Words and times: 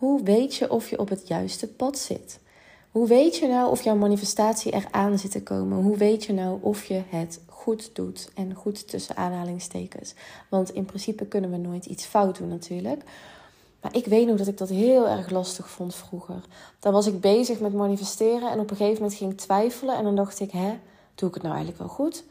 Hoe 0.00 0.22
weet 0.22 0.54
je 0.54 0.70
of 0.70 0.90
je 0.90 0.98
op 0.98 1.08
het 1.08 1.28
juiste 1.28 1.68
pad 1.68 1.98
zit? 1.98 2.38
Hoe 2.90 3.06
weet 3.06 3.36
je 3.36 3.48
nou 3.48 3.70
of 3.70 3.82
jouw 3.82 3.96
manifestatie 3.96 4.72
eraan 4.72 5.18
zit 5.18 5.30
te 5.30 5.42
komen? 5.42 5.82
Hoe 5.82 5.96
weet 5.96 6.24
je 6.24 6.32
nou 6.32 6.58
of 6.62 6.84
je 6.84 7.02
het 7.08 7.40
goed 7.46 7.90
doet? 7.92 8.30
En 8.34 8.54
goed 8.54 8.88
tussen 8.88 9.16
aanhalingstekens. 9.16 10.14
Want 10.48 10.74
in 10.74 10.84
principe 10.84 11.26
kunnen 11.26 11.50
we 11.50 11.56
nooit 11.56 11.86
iets 11.86 12.04
fout 12.04 12.38
doen 12.38 12.48
natuurlijk. 12.48 13.02
Maar 13.80 13.96
ik 13.96 14.06
weet 14.06 14.26
nog 14.26 14.36
dat 14.36 14.46
ik 14.46 14.58
dat 14.58 14.68
heel 14.68 15.08
erg 15.08 15.30
lastig 15.30 15.70
vond 15.70 15.94
vroeger. 15.94 16.44
Dan 16.78 16.92
was 16.92 17.06
ik 17.06 17.20
bezig 17.20 17.60
met 17.60 17.72
manifesteren 17.72 18.50
en 18.50 18.60
op 18.60 18.70
een 18.70 18.76
gegeven 18.76 19.02
moment 19.02 19.18
ging 19.18 19.32
ik 19.32 19.38
twijfelen. 19.38 19.96
En 19.96 20.04
dan 20.04 20.16
dacht 20.16 20.40
ik, 20.40 20.50
hè, 20.50 20.78
doe 21.14 21.28
ik 21.28 21.34
het 21.34 21.42
nou 21.42 21.54
eigenlijk 21.54 21.78
wel 21.78 21.94
goed? 21.96 22.24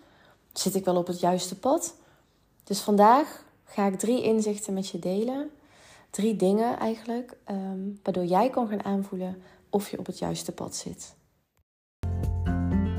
Zit 0.53 0.75
ik 0.75 0.85
wel 0.85 0.95
op 0.95 1.07
het 1.07 1.19
juiste 1.19 1.59
pad? 1.59 1.95
Dus 2.63 2.79
vandaag 2.79 3.43
ga 3.63 3.85
ik 3.85 3.99
drie 3.99 4.23
inzichten 4.23 4.73
met 4.73 4.89
je 4.89 4.99
delen. 4.99 5.49
Drie 6.09 6.35
dingen 6.35 6.77
eigenlijk, 6.79 7.37
ehm, 7.45 7.79
waardoor 8.03 8.25
jij 8.25 8.49
kan 8.49 8.67
gaan 8.67 8.83
aanvoelen 8.83 9.37
of 9.69 9.91
je 9.91 9.99
op 9.99 10.05
het 10.05 10.19
juiste 10.19 10.51
pad 10.51 10.75
zit. 10.75 11.17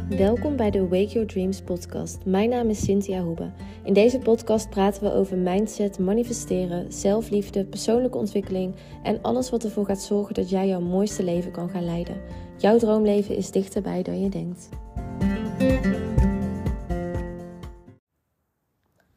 Welkom 0.09 0.57
bij 0.57 0.71
de 0.71 0.83
Wake 0.89 1.07
Your 1.07 1.27
Dreams 1.27 1.63
podcast. 1.63 2.25
Mijn 2.25 2.49
naam 2.49 2.69
is 2.69 2.85
Cynthia 2.85 3.23
Hoebe. 3.23 3.53
In 3.85 3.93
deze 3.93 4.19
podcast 4.19 4.71
praten 4.71 5.03
we 5.03 5.13
over 5.13 5.39
mindset, 5.39 5.99
manifesteren, 5.99 6.93
zelfliefde, 6.93 7.65
persoonlijke 7.65 8.19
ontwikkeling 8.19 8.75
en 9.03 9.23
alles 9.23 9.51
wat 9.51 9.65
ervoor 9.65 9.87
gaat 9.87 10.03
zorgen 10.03 10.35
dat 10.35 10.51
jij 10.51 10.69
jouw 10.69 10.81
mooiste 10.81 11.23
leven 11.23 11.53
kan 11.53 11.69
gaan 11.69 11.85
leiden. 11.85 12.21
Jouw 12.57 12.79
droomleven 12.79 13.37
is 13.37 13.51
dichterbij 13.51 14.03
dan 14.03 14.21
je 14.21 14.29
denkt. 14.29 14.69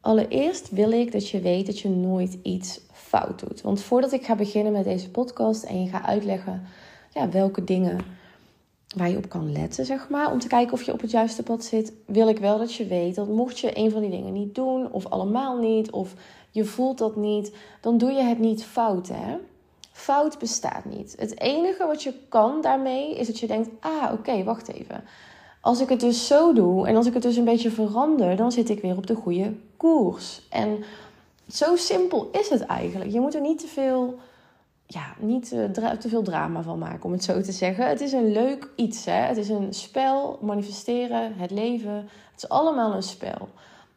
Allereerst 0.04 0.70
wil 0.70 0.90
ik 0.90 1.12
dat 1.12 1.28
je 1.28 1.40
weet 1.40 1.66
dat 1.66 1.78
je 1.78 1.88
nooit 1.88 2.38
iets 2.42 2.80
fout 2.92 3.40
doet. 3.40 3.60
Want 3.60 3.80
voordat 3.80 4.12
ik 4.12 4.24
ga 4.24 4.34
beginnen 4.34 4.72
met 4.72 4.84
deze 4.84 5.10
podcast 5.10 5.62
en 5.62 5.82
je 5.82 5.88
ga 5.88 6.04
uitleggen 6.04 6.62
ja, 7.12 7.28
welke 7.28 7.64
dingen 7.64 8.00
waar 8.96 9.10
je 9.10 9.16
op 9.16 9.28
kan 9.28 9.52
letten, 9.52 9.84
zeg 9.84 10.08
maar, 10.08 10.32
om 10.32 10.38
te 10.38 10.46
kijken 10.46 10.72
of 10.72 10.82
je 10.82 10.92
op 10.92 11.00
het 11.00 11.10
juiste 11.10 11.42
pad 11.42 11.64
zit, 11.64 11.92
wil 12.06 12.28
ik 12.28 12.38
wel 12.38 12.58
dat 12.58 12.74
je 12.74 12.86
weet 12.86 13.14
dat 13.14 13.28
mocht 13.28 13.58
je 13.58 13.78
een 13.78 13.90
van 13.90 14.00
die 14.00 14.10
dingen 14.10 14.32
niet 14.32 14.54
doen, 14.54 14.92
of 14.92 15.06
allemaal 15.06 15.58
niet, 15.58 15.90
of 15.90 16.14
je 16.50 16.64
voelt 16.64 16.98
dat 16.98 17.16
niet, 17.16 17.52
dan 17.80 17.98
doe 17.98 18.12
je 18.12 18.22
het 18.22 18.38
niet 18.38 18.64
fout, 18.64 19.08
hè? 19.08 19.36
Fout 19.92 20.38
bestaat 20.38 20.84
niet. 20.84 21.14
Het 21.18 21.40
enige 21.40 21.86
wat 21.86 22.02
je 22.02 22.14
kan 22.28 22.60
daarmee 22.60 23.16
is 23.16 23.26
dat 23.26 23.38
je 23.38 23.46
denkt: 23.46 23.68
ah, 23.80 24.12
oké, 24.12 24.44
wacht 24.44 24.68
even. 24.68 25.04
Als 25.64 25.80
ik 25.80 25.88
het 25.88 26.00
dus 26.00 26.26
zo 26.26 26.52
doe 26.52 26.86
en 26.86 26.96
als 26.96 27.06
ik 27.06 27.14
het 27.14 27.22
dus 27.22 27.36
een 27.36 27.44
beetje 27.44 27.70
verander, 27.70 28.36
dan 28.36 28.52
zit 28.52 28.68
ik 28.68 28.80
weer 28.80 28.96
op 28.96 29.06
de 29.06 29.14
goede 29.14 29.54
koers. 29.76 30.40
En 30.50 30.84
zo 31.48 31.76
simpel 31.76 32.28
is 32.32 32.48
het 32.48 32.66
eigenlijk. 32.66 33.12
Je 33.12 33.20
moet 33.20 33.34
er 33.34 33.40
niet 33.40 33.58
te 33.58 33.66
veel, 33.66 34.18
ja, 34.86 35.14
niet 35.18 35.52
uh, 35.52 35.90
te 35.90 36.08
veel 36.08 36.22
drama 36.22 36.62
van 36.62 36.78
maken, 36.78 37.04
om 37.04 37.12
het 37.12 37.24
zo 37.24 37.40
te 37.40 37.52
zeggen. 37.52 37.88
Het 37.88 38.00
is 38.00 38.12
een 38.12 38.32
leuk 38.32 38.68
iets. 38.76 39.04
Hè? 39.04 39.12
Het 39.12 39.36
is 39.36 39.48
een 39.48 39.74
spel, 39.74 40.38
manifesteren, 40.42 41.34
het 41.36 41.50
leven. 41.50 41.94
Het 42.32 42.42
is 42.42 42.48
allemaal 42.48 42.94
een 42.94 43.02
spel. 43.02 43.48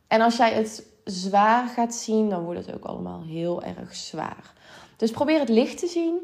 En 0.07 0.21
als 0.21 0.37
jij 0.37 0.53
het 0.53 0.85
zwaar 1.03 1.67
gaat 1.67 1.93
zien, 1.93 2.29
dan 2.29 2.43
wordt 2.43 2.65
het 2.65 2.75
ook 2.75 2.85
allemaal 2.85 3.21
heel 3.23 3.63
erg 3.63 3.95
zwaar. 3.95 4.53
Dus 4.97 5.11
probeer 5.11 5.39
het 5.39 5.49
licht 5.49 5.77
te 5.77 5.87
zien. 5.87 6.17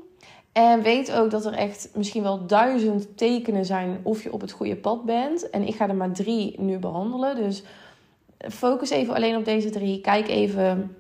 En 0.54 0.82
weet 0.82 1.12
ook 1.12 1.32
dat 1.32 1.46
er 1.46 1.54
echt 1.54 1.90
misschien 1.94 2.24
wel 2.24 2.46
duizend 2.46 3.18
tekenen 3.18 3.66
zijn 3.66 4.00
of 4.04 4.24
je 4.24 4.34
op 4.34 4.42
het 4.42 4.52
goede 4.52 4.76
pad 4.76 5.06
bent. 5.06 5.50
En 5.50 5.68
ik 5.68 5.76
ga 5.76 5.88
er 5.88 5.96
maar 5.96 6.12
drie 6.12 6.62
nu 6.62 6.78
behandelen. 6.78 7.36
Dus 7.36 7.64
focus 8.38 8.90
even 8.90 9.14
alleen 9.14 9.36
op 9.36 9.46
deze 9.46 9.70
drie. 9.70 10.02
Kijk 10.02 10.28
even 10.28 10.96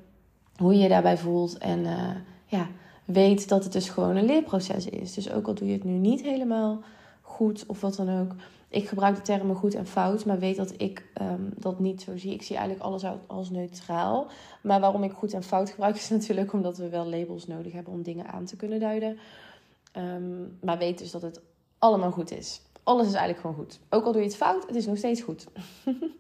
hoe 0.58 0.73
je 0.73 0.82
je 0.82 0.90
daarbij 0.90 1.18
voelt. 1.18 1.58
En 1.58 1.80
uh, 1.80 2.10
ja, 2.45 2.68
weet 3.06 3.50
dat 3.50 3.64
het 3.64 3.73
dus 3.73 3.90
gewoon 3.90 4.16
een 4.16 4.26
leerproces 4.26 4.86
is. 4.86 5.14
Dus 5.14 5.32
ook 5.32 5.48
al 5.48 5.54
doe 5.54 5.67
je 5.67 5.73
het 5.73 5.84
nu 5.84 5.94
niet 5.94 6.22
helemaal 6.22 6.82
goed 7.22 7.64
of 7.67 7.82
wat 7.82 7.95
dan 7.95 8.20
ook. 8.20 8.32
Ik 8.70 8.88
gebruik 8.88 9.16
de 9.16 9.22
termen 9.22 9.56
goed 9.56 9.76
en 9.76 9.88
fout, 9.88 10.26
maar 10.26 10.40
weet 10.40 10.56
dat 10.56 10.73
ik 10.78 11.06
um, 11.22 11.54
dat 11.58 11.80
niet 11.80 12.02
zo 12.02 12.17
zie. 12.17 12.33
Ik 12.33 12.42
zie 12.42 12.56
eigenlijk 12.56 12.86
alles 12.86 13.04
als 13.27 13.50
neutraal. 13.50 14.27
Maar 14.61 14.80
waarom 14.80 15.04
ik 15.04 15.11
goed 15.11 15.33
en 15.33 15.44
fout 15.44 15.70
gebruik 15.70 15.95
is 15.95 16.10
natuurlijk 16.17 16.54
omdat 16.54 16.77
we 16.77 16.89
wel 16.89 17.06
labels 17.06 17.48
nodig 17.48 17.73
hebben 17.73 17.94
om 17.94 18.04
dingen 18.04 18.27
aan 18.27 18.45
te 18.45 18.56
kunnen 18.56 18.80
duiden. 18.80 19.17
Um, 19.98 20.58
maar 20.61 20.77
weet 20.77 20.98
dus 20.98 21.11
dat 21.11 21.21
het 21.21 21.42
allemaal 21.80 22.11
goed 22.11 22.31
is. 22.31 22.61
Alles 22.83 23.08
is 23.08 23.14
eigenlijk 23.14 23.39
gewoon 23.39 23.55
goed. 23.55 23.80
Ook 23.89 24.05
al 24.05 24.11
doe 24.11 24.21
je 24.21 24.27
het 24.27 24.37
fout, 24.37 24.67
het 24.67 24.76
is 24.76 24.86
nog 24.86 24.98
steeds 24.98 25.21
goed. 25.21 25.48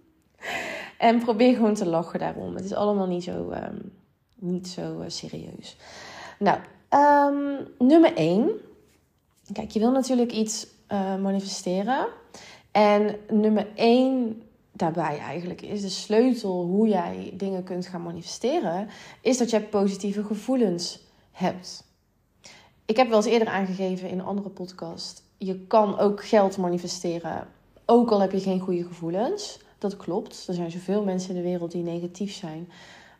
en 0.97 1.19
probeer 1.19 1.55
gewoon 1.55 1.73
te 1.73 1.85
lachen 1.85 2.19
daarom. 2.19 2.55
Het 2.55 2.65
is 2.65 2.73
allemaal 2.73 3.07
niet 3.07 3.23
zo, 3.23 3.51
um, 3.51 3.91
niet 4.35 4.67
zo 4.67 4.99
uh, 4.99 5.05
serieus. 5.07 5.77
Nou, 6.39 6.59
um, 6.89 7.67
nummer 7.87 8.15
1. 8.15 8.51
Kijk, 9.53 9.71
je 9.71 9.79
wil 9.79 9.91
natuurlijk 9.91 10.31
iets 10.31 10.67
uh, 10.91 11.15
manifesteren. 11.15 12.07
En 12.71 13.15
nummer 13.29 13.67
1 13.75 14.41
daarbij 14.71 15.17
eigenlijk 15.17 15.61
is 15.61 15.81
de 15.81 15.89
sleutel 15.89 16.65
hoe 16.65 16.87
jij 16.87 17.33
dingen 17.37 17.63
kunt 17.63 17.87
gaan 17.87 18.03
manifesteren, 18.03 18.87
is 19.21 19.37
dat 19.37 19.49
jij 19.49 19.61
positieve 19.61 20.23
gevoelens 20.23 20.99
hebt. 21.31 21.92
Ik 22.85 22.97
heb 22.97 23.07
wel 23.07 23.17
eens 23.17 23.25
eerder 23.25 23.47
aangegeven 23.47 24.09
in 24.09 24.19
een 24.19 24.25
andere 24.25 24.49
podcast. 24.49 25.23
Je 25.37 25.59
kan 25.59 25.99
ook 25.99 26.25
geld 26.25 26.57
manifesteren, 26.57 27.47
ook 27.85 28.11
al 28.11 28.21
heb 28.21 28.31
je 28.31 28.39
geen 28.39 28.59
goede 28.59 28.83
gevoelens. 28.83 29.59
Dat 29.77 29.97
klopt. 29.97 30.45
Er 30.47 30.53
zijn 30.53 30.71
zoveel 30.71 31.03
mensen 31.03 31.29
in 31.29 31.35
de 31.35 31.49
wereld 31.49 31.71
die 31.71 31.83
negatief 31.83 32.33
zijn, 32.33 32.69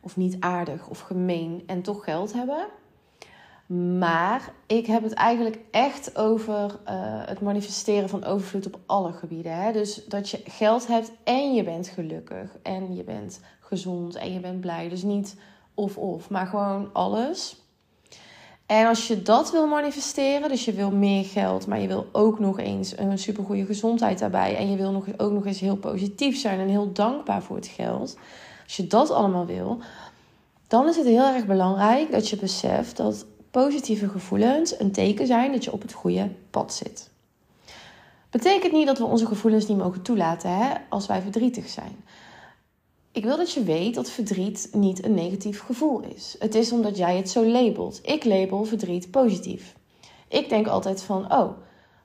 of 0.00 0.16
niet 0.16 0.36
aardig 0.40 0.88
of 0.88 1.00
gemeen 1.00 1.62
en 1.66 1.82
toch 1.82 2.04
geld 2.04 2.32
hebben. 2.32 2.66
Maar 3.98 4.52
ik 4.66 4.86
heb 4.86 5.02
het 5.02 5.12
eigenlijk 5.12 5.58
echt 5.70 6.16
over 6.16 6.64
uh, 6.64 7.22
het 7.26 7.40
manifesteren 7.40 8.08
van 8.08 8.24
overvloed 8.24 8.66
op 8.66 8.78
alle 8.86 9.12
gebieden. 9.12 9.56
Hè? 9.56 9.72
Dus 9.72 10.04
dat 10.06 10.30
je 10.30 10.40
geld 10.44 10.86
hebt 10.86 11.12
en 11.24 11.54
je 11.54 11.64
bent 11.64 11.88
gelukkig 11.88 12.56
en 12.62 12.94
je 12.94 13.04
bent 13.04 13.40
gezond 13.60 14.14
en 14.14 14.32
je 14.32 14.40
bent 14.40 14.60
blij. 14.60 14.88
Dus 14.88 15.02
niet 15.02 15.36
of-of, 15.74 16.30
maar 16.30 16.46
gewoon 16.46 16.90
alles. 16.92 17.63
En 18.66 18.86
als 18.86 19.06
je 19.06 19.22
dat 19.22 19.50
wil 19.50 19.66
manifesteren, 19.66 20.48
dus 20.48 20.64
je 20.64 20.72
wil 20.72 20.90
meer 20.90 21.24
geld, 21.24 21.66
maar 21.66 21.80
je 21.80 21.88
wil 21.88 22.06
ook 22.12 22.38
nog 22.38 22.58
eens 22.58 22.98
een 22.98 23.18
supergoeie 23.18 23.66
gezondheid 23.66 24.18
daarbij. 24.18 24.56
En 24.56 24.70
je 24.70 24.76
wil 24.76 24.90
nog, 24.90 25.04
ook 25.16 25.32
nog 25.32 25.46
eens 25.46 25.60
heel 25.60 25.76
positief 25.76 26.38
zijn 26.38 26.60
en 26.60 26.68
heel 26.68 26.92
dankbaar 26.92 27.42
voor 27.42 27.56
het 27.56 27.66
geld. 27.66 28.16
Als 28.64 28.76
je 28.76 28.86
dat 28.86 29.10
allemaal 29.10 29.46
wil, 29.46 29.78
dan 30.68 30.88
is 30.88 30.96
het 30.96 31.06
heel 31.06 31.26
erg 31.34 31.46
belangrijk 31.46 32.12
dat 32.12 32.28
je 32.28 32.36
beseft 32.36 32.96
dat 32.96 33.26
positieve 33.50 34.08
gevoelens 34.08 34.80
een 34.80 34.92
teken 34.92 35.26
zijn 35.26 35.52
dat 35.52 35.64
je 35.64 35.72
op 35.72 35.82
het 35.82 35.92
goede 35.92 36.30
pad 36.50 36.74
zit. 36.74 37.10
Betekent 38.30 38.72
niet 38.72 38.86
dat 38.86 38.98
we 38.98 39.04
onze 39.04 39.26
gevoelens 39.26 39.66
niet 39.66 39.78
mogen 39.78 40.02
toelaten 40.02 40.56
hè, 40.56 40.74
als 40.88 41.06
wij 41.06 41.22
verdrietig 41.22 41.68
zijn. 41.68 41.96
Ik 43.14 43.24
wil 43.24 43.36
dat 43.36 43.52
je 43.52 43.62
weet 43.62 43.94
dat 43.94 44.10
verdriet 44.10 44.68
niet 44.72 45.04
een 45.04 45.14
negatief 45.14 45.60
gevoel 45.60 46.00
is. 46.00 46.36
Het 46.38 46.54
is 46.54 46.72
omdat 46.72 46.96
jij 46.96 47.16
het 47.16 47.30
zo 47.30 47.44
labelt. 47.44 48.00
Ik 48.02 48.24
label 48.24 48.64
verdriet 48.64 49.10
positief. 49.10 49.76
Ik 50.28 50.48
denk 50.48 50.66
altijd 50.66 51.02
van, 51.02 51.32
oh, 51.32 51.50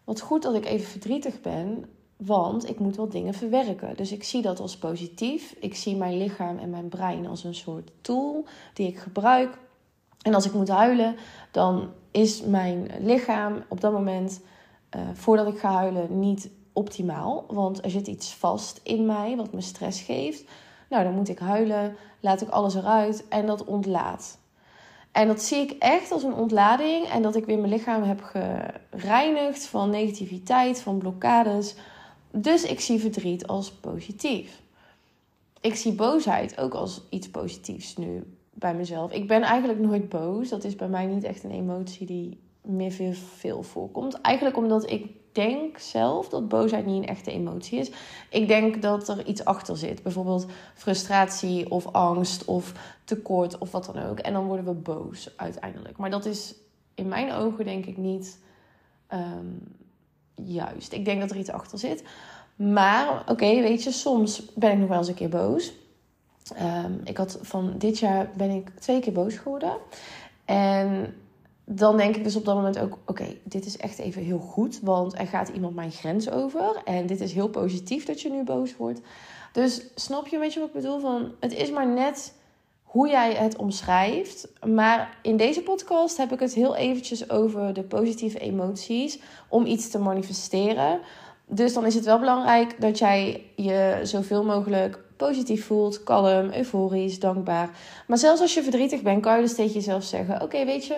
wat 0.04 0.22
goed 0.22 0.42
dat 0.42 0.56
ik 0.56 0.66
even 0.66 0.88
verdrietig 0.88 1.42
ben, 1.42 1.86
want 2.18 2.70
ik 2.70 2.80
moet 2.80 2.96
wel 2.96 3.10
dingen 3.10 3.34
verwerken. 3.34 3.96
Dus 3.96 4.12
ik 4.12 4.24
zie 4.24 4.42
dat 4.42 4.60
als 4.60 4.78
positief. 4.78 5.56
Ik 5.60 5.76
zie 5.76 5.96
mijn 5.96 6.18
lichaam 6.18 6.58
en 6.58 6.70
mijn 6.70 6.90
brein 6.90 7.28
als 7.28 7.44
een 7.44 7.56
soort 7.56 7.92
tool 8.02 8.46
die 8.74 8.88
ik 8.88 8.98
gebruik. 8.98 9.58
En 10.22 10.34
als 10.34 10.46
ik 10.46 10.54
moet 10.54 10.70
huilen, 10.70 11.16
dan 11.52 11.90
is 12.12 12.42
mijn 12.42 12.92
lichaam 13.00 13.64
op 13.70 13.82
dat 13.82 13.92
moment, 13.92 14.42
uh, 14.96 15.02
voordat 15.14 15.48
ik 15.48 15.60
ga 15.60 15.72
huilen, 15.72 16.20
niet 16.20 16.50
optimaal. 16.74 17.46
Want 17.48 17.84
er 17.84 17.92
zit 17.92 18.08
iets 18.08 18.34
vast 18.34 18.80
in 18.84 19.06
mij 19.06 19.36
wat 19.36 19.54
me 19.54 19.62
stress 19.62 20.02
geeft. 20.02 20.44
Nou, 20.90 21.04
dan 21.04 21.14
moet 21.14 21.30
ik 21.30 21.40
huilen, 21.40 21.96
laat 22.20 22.42
ik 22.42 22.50
alles 22.50 22.76
eruit 22.76 23.28
en 23.28 23.46
dat 23.46 23.66
ontlaat. 23.66 24.38
En 25.12 25.28
dat 25.28 25.42
zie 25.42 25.58
ik 25.58 25.72
echt 25.72 26.12
als 26.12 26.24
een 26.24 26.34
ontlading 26.34 27.06
en 27.06 27.22
dat 27.22 27.36
ik 27.36 27.46
weer 27.46 27.58
mijn 27.58 27.74
lichaam 27.74 28.04
heb 28.04 28.32
gereinigd 28.92 29.66
van 29.66 29.90
negativiteit, 29.90 30.82
van 30.82 30.98
blokkades. 30.98 31.76
Dus 32.32 32.64
ik 32.64 32.80
zie 32.80 33.00
verdriet 33.00 33.48
als 33.48 33.72
positief. 33.72 34.62
Ik 35.62 35.76
zie 35.76 35.92
boosheid 35.92 36.60
ook 36.60 36.74
als 36.74 37.02
iets 37.10 37.30
positiefs 37.30 37.98
nu 37.98 38.24
bij 38.54 38.76
mezelf. 38.76 39.12
Ik 39.12 39.28
ben 39.28 39.42
eigenlijk 39.42 39.80
nooit 39.80 40.10
boos. 40.10 40.50
Dat 40.50 40.64
is 40.64 40.76
bij 40.76 40.88
mij 40.88 41.06
niet 41.06 41.24
echt 41.24 41.44
een 41.44 41.52
emotie 41.52 42.06
die 42.06 42.40
meer 42.62 42.92
veel, 42.92 43.14
veel 43.14 43.64
voorkomt. 43.64 44.22
Eigenlijk 44.22 44.58
omdat 44.58 44.90
ik 44.90 45.06
denk 45.32 45.78
zelf 45.78 46.30
dat 46.30 46.48
boosheid 46.48 46.86
niet 46.86 47.04
een 47.04 47.10
echte 47.10 47.32
emotie 47.32 47.80
is. 47.80 47.92
Ik 48.30 48.48
denk 48.48 48.82
dat 48.82 49.08
er 49.08 49.26
iets 49.26 49.46
achter 49.46 49.78
zit. 49.78 50.04
Bijvoorbeeld 50.04 50.46
frustratie 50.76 51.72
of 51.72 51.88
angst 51.88 52.46
of 52.46 52.74
tekort 53.04 53.58
of 53.58 53.72
wat 53.72 53.86
dan 53.86 54.04
ook. 54.04 54.20
En 54.20 54.34
dan 54.34 54.46
worden 54.46 54.66
we 54.66 54.74
boos 54.74 55.34
uiteindelijk. 55.38 55.98
Maar 55.98 56.10
dat 56.10 56.26
is 56.26 56.56
in 56.96 57.08
mijn 57.08 57.32
ogen 57.32 57.66
denk 57.66 57.86
ik 57.86 57.98
niet 57.98 58.40
um, 59.14 59.76
juist. 60.36 60.94
Ik 60.94 61.06
denk 61.06 61.22
dat 61.22 61.32
er 61.32 61.38
iets 61.38 61.52
achter 61.52 61.80
zit. 61.80 62.04
Maar 62.56 63.24
oké, 63.28 63.62
weet 63.62 63.84
je, 63.84 63.92
soms 63.92 64.46
ben 64.56 64.72
ik 64.72 64.78
nog 64.78 64.88
wel 64.88 64.98
eens 64.98 65.08
een 65.08 65.14
keer 65.14 65.30
boos. 65.30 65.74
Um, 66.62 67.02
ik 67.04 67.18
had 67.18 67.40
van 67.42 67.74
dit 67.78 68.00
jaar 68.00 68.30
ben 68.36 68.50
ik 68.50 68.70
twee 68.70 69.00
keer 69.00 69.14
boos 69.14 69.36
geworden. 69.36 69.78
En 70.46 71.16
dan 71.72 71.98
denk 71.98 72.16
ik 72.16 72.24
dus 72.24 72.36
op 72.36 72.46
dat 72.46 72.56
moment 72.56 72.80
ook: 72.80 72.98
oké, 73.06 73.38
dit 73.44 73.66
is 73.66 73.78
echt 73.78 74.00
even 74.00 74.22
heel 74.22 74.40
goed, 74.40 74.80
want 74.82 75.20
er 75.20 75.28
gaat 75.28 75.50
iemand 75.50 75.76
mijn 75.76 75.92
grens 75.92 76.30
over. 76.30 76.82
En 76.86 77.06
dit 77.06 77.22
is 77.22 77.34
heel 77.34 77.50
positief 77.50 78.06
dat 78.06 78.22
je 78.22 78.30
nu 78.30 78.44
boos 78.44 78.78
wordt. 78.78 79.02
Dus 79.52 79.84
snap 79.96 80.28
je 80.28 80.36
een 80.36 80.42
beetje 80.42 80.60
wat 80.60 80.68
ik 80.68 80.74
bedoel? 80.74 81.00
Van, 81.00 81.32
het 81.40 81.54
is 81.54 81.72
maar 81.72 81.88
net 81.88 82.34
hoe 82.84 83.10
jij 83.10 83.34
het 83.34 83.56
omschrijft. 83.56 84.48
Maar 84.68 85.18
in 85.22 85.38
deze 85.38 85.62
podcast 85.62 86.18
heb 86.18 86.32
ik 86.32 86.40
het 86.40 86.54
heel 86.54 86.76
eventjes 86.76 87.30
over 87.30 87.74
de 87.74 87.84
positieve 87.84 88.40
emoties 88.40 89.20
om 89.50 89.66
iets 89.66 89.90
te 89.90 90.00
manifesteren. 90.00 91.00
Dus 91.46 91.74
dan 91.74 91.86
is 91.86 91.96
het 91.96 92.06
wel 92.06 92.20
belangrijk 92.20 92.82
dat 92.82 92.98
jij 92.98 93.44
je 93.56 94.00
zoveel 94.04 94.44
mogelijk 94.44 95.00
positief 95.18 95.66
voelt, 95.66 96.04
kalm, 96.04 96.52
euforisch, 96.54 97.20
dankbaar. 97.20 97.70
Maar 98.08 98.18
zelfs 98.18 98.42
als 98.42 98.54
je 98.54 98.64
verdrietig 98.64 99.02
bent, 99.02 99.22
kan 99.22 99.36
je 99.36 99.42
dus 99.42 99.56
tegen 99.56 99.74
jezelf 99.74 100.04
zeggen: 100.04 100.42
Oké, 100.42 100.66
weet 100.66 100.86
je, 100.86 100.98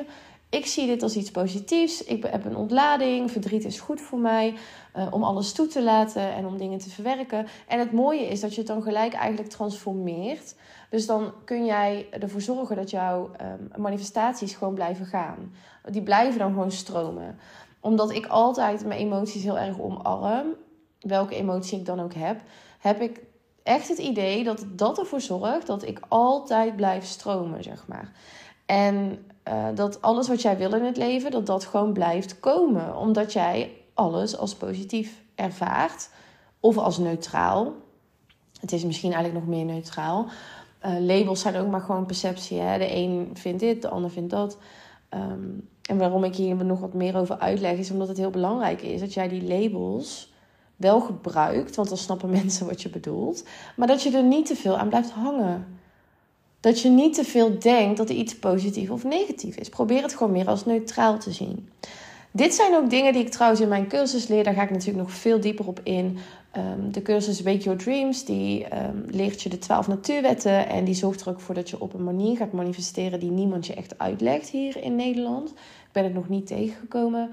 ik 0.51 0.65
zie 0.65 0.88
dit 0.88 1.03
als 1.03 1.15
iets 1.15 1.31
positiefs. 1.31 2.03
Ik 2.03 2.24
heb 2.24 2.45
een 2.45 2.56
ontlading. 2.56 3.31
Verdriet 3.31 3.65
is 3.65 3.80
goed 3.80 4.01
voor 4.01 4.19
mij. 4.19 4.56
Uh, 4.95 5.07
om 5.09 5.24
alles 5.24 5.51
toe 5.51 5.68
te 5.68 5.83
laten 5.83 6.33
en 6.33 6.45
om 6.45 6.57
dingen 6.57 6.80
te 6.80 6.89
verwerken. 6.89 7.48
En 7.68 7.80
het 7.80 7.92
mooie 7.92 8.27
is 8.27 8.39
dat 8.39 8.51
je 8.51 8.57
het 8.57 8.68
dan 8.68 8.81
gelijk 8.81 9.13
eigenlijk 9.13 9.50
transformeert. 9.50 10.56
Dus 10.89 11.06
dan 11.06 11.33
kun 11.45 11.65
jij 11.65 12.07
ervoor 12.19 12.42
zorgen 12.42 12.75
dat 12.75 12.89
jouw 12.89 13.31
um, 13.42 13.81
manifestaties 13.81 14.53
gewoon 14.53 14.74
blijven 14.74 15.06
gaan. 15.06 15.53
Die 15.89 16.03
blijven 16.03 16.39
dan 16.39 16.51
gewoon 16.51 16.71
stromen. 16.71 17.39
Omdat 17.80 18.12
ik 18.12 18.25
altijd 18.25 18.86
mijn 18.86 19.00
emoties 19.00 19.44
heel 19.44 19.57
erg 19.57 19.80
omarm. 19.80 20.48
Welke 21.00 21.36
emotie 21.36 21.80
ik 21.80 21.86
dan 21.86 22.00
ook 22.00 22.13
heb. 22.13 22.42
Heb 22.80 23.01
ik 23.01 23.21
echt 23.63 23.88
het 23.88 23.98
idee 23.98 24.44
dat 24.44 24.65
dat 24.69 25.00
ervoor 25.00 25.21
zorgt 25.21 25.68
dat 25.68 25.83
ik 25.83 26.00
altijd 26.07 26.75
blijf 26.75 27.06
stromen, 27.06 27.63
zeg 27.63 27.88
maar. 27.88 28.12
En 28.65 29.25
uh, 29.51 29.65
dat 29.75 30.01
alles 30.01 30.27
wat 30.27 30.42
jij 30.42 30.57
wil 30.57 30.74
in 30.74 30.83
het 30.83 30.98
leven, 30.98 31.31
dat 31.31 31.45
dat 31.45 31.65
gewoon 31.65 31.94
blijft 31.94 32.39
komen. 32.39 32.98
Omdat 32.98 33.33
jij 33.33 33.71
alles 33.94 34.38
als 34.38 34.56
positief 34.56 35.21
ervaart. 35.36 36.09
Of 36.59 36.77
als 36.77 36.98
neutraal. 36.98 37.74
Het 38.59 38.71
is 38.71 38.86
misschien 38.86 39.13
eigenlijk 39.13 39.45
nog 39.45 39.56
meer 39.56 39.65
neutraal. 39.65 40.25
Uh, 40.86 41.00
labels 41.00 41.42
zijn 41.42 41.56
ook 41.56 41.68
maar 41.68 41.81
gewoon 41.81 42.06
perceptie. 42.06 42.59
Hè? 42.59 42.77
De 42.77 42.95
een 42.95 43.30
vindt 43.33 43.59
dit, 43.59 43.81
de 43.81 43.89
ander 43.89 44.12
vindt 44.12 44.30
dat. 44.30 44.57
Um, 45.09 45.69
en 45.81 45.98
waarom 45.98 46.24
ik 46.24 46.36
hier 46.36 46.65
nog 46.65 46.80
wat 46.80 46.94
meer 46.94 47.18
over 47.18 47.38
uitleg, 47.38 47.77
is 47.77 47.92
omdat 47.92 48.07
het 48.07 48.18
heel 48.18 48.30
belangrijk 48.30 48.81
is 48.81 49.00
dat 49.00 49.13
jij 49.13 49.27
die 49.27 49.44
labels 49.44 50.33
wel 50.75 51.00
gebruikt. 51.00 51.75
Want 51.75 51.89
dan 51.89 51.98
snappen 51.98 52.30
mensen 52.39 52.68
wat 52.68 52.81
je 52.81 52.89
bedoelt. 52.89 53.44
Maar 53.75 53.88
dat 53.88 54.03
je 54.03 54.18
er 54.18 54.24
niet 54.24 54.45
te 54.45 54.56
veel 54.56 54.77
aan 54.77 54.89
blijft 54.89 55.12
hangen. 55.12 55.80
Dat 56.61 56.81
je 56.81 56.89
niet 56.89 57.13
te 57.13 57.23
veel 57.23 57.59
denkt 57.59 57.97
dat 57.97 58.09
er 58.09 58.15
iets 58.15 58.35
positief 58.35 58.89
of 58.89 59.03
negatief 59.03 59.55
is. 59.55 59.69
Probeer 59.69 60.01
het 60.01 60.15
gewoon 60.15 60.31
meer 60.31 60.47
als 60.47 60.65
neutraal 60.65 61.19
te 61.19 61.31
zien. 61.31 61.69
Dit 62.31 62.53
zijn 62.53 62.75
ook 62.75 62.89
dingen 62.89 63.13
die 63.13 63.21
ik 63.21 63.31
trouwens 63.31 63.61
in 63.61 63.67
mijn 63.67 63.87
cursus 63.87 64.27
leer. 64.27 64.43
Daar 64.43 64.53
ga 64.53 64.63
ik 64.63 64.69
natuurlijk 64.69 65.07
nog 65.07 65.11
veel 65.11 65.39
dieper 65.39 65.67
op 65.67 65.79
in. 65.83 66.17
Um, 66.57 66.91
de 66.91 67.01
cursus 67.01 67.41
Wake 67.41 67.57
Your 67.57 67.79
Dreams, 67.79 68.25
die 68.25 68.65
um, 68.65 69.05
leert 69.07 69.41
je 69.41 69.49
de 69.49 69.57
12 69.57 69.87
natuurwetten. 69.87 70.67
En 70.69 70.83
die 70.83 70.93
zorgt 70.93 71.21
er 71.21 71.29
ook 71.29 71.39
voor 71.39 71.55
dat 71.55 71.69
je 71.69 71.81
op 71.81 71.93
een 71.93 72.03
manier 72.03 72.37
gaat 72.37 72.51
manifesteren 72.51 73.19
die 73.19 73.31
niemand 73.31 73.67
je 73.67 73.73
echt 73.73 73.99
uitlegt 73.99 74.49
hier 74.49 74.83
in 74.83 74.95
Nederland. 74.95 75.49
Ik 75.49 75.91
ben 75.91 76.03
het 76.03 76.13
nog 76.13 76.29
niet 76.29 76.47
tegengekomen. 76.47 77.31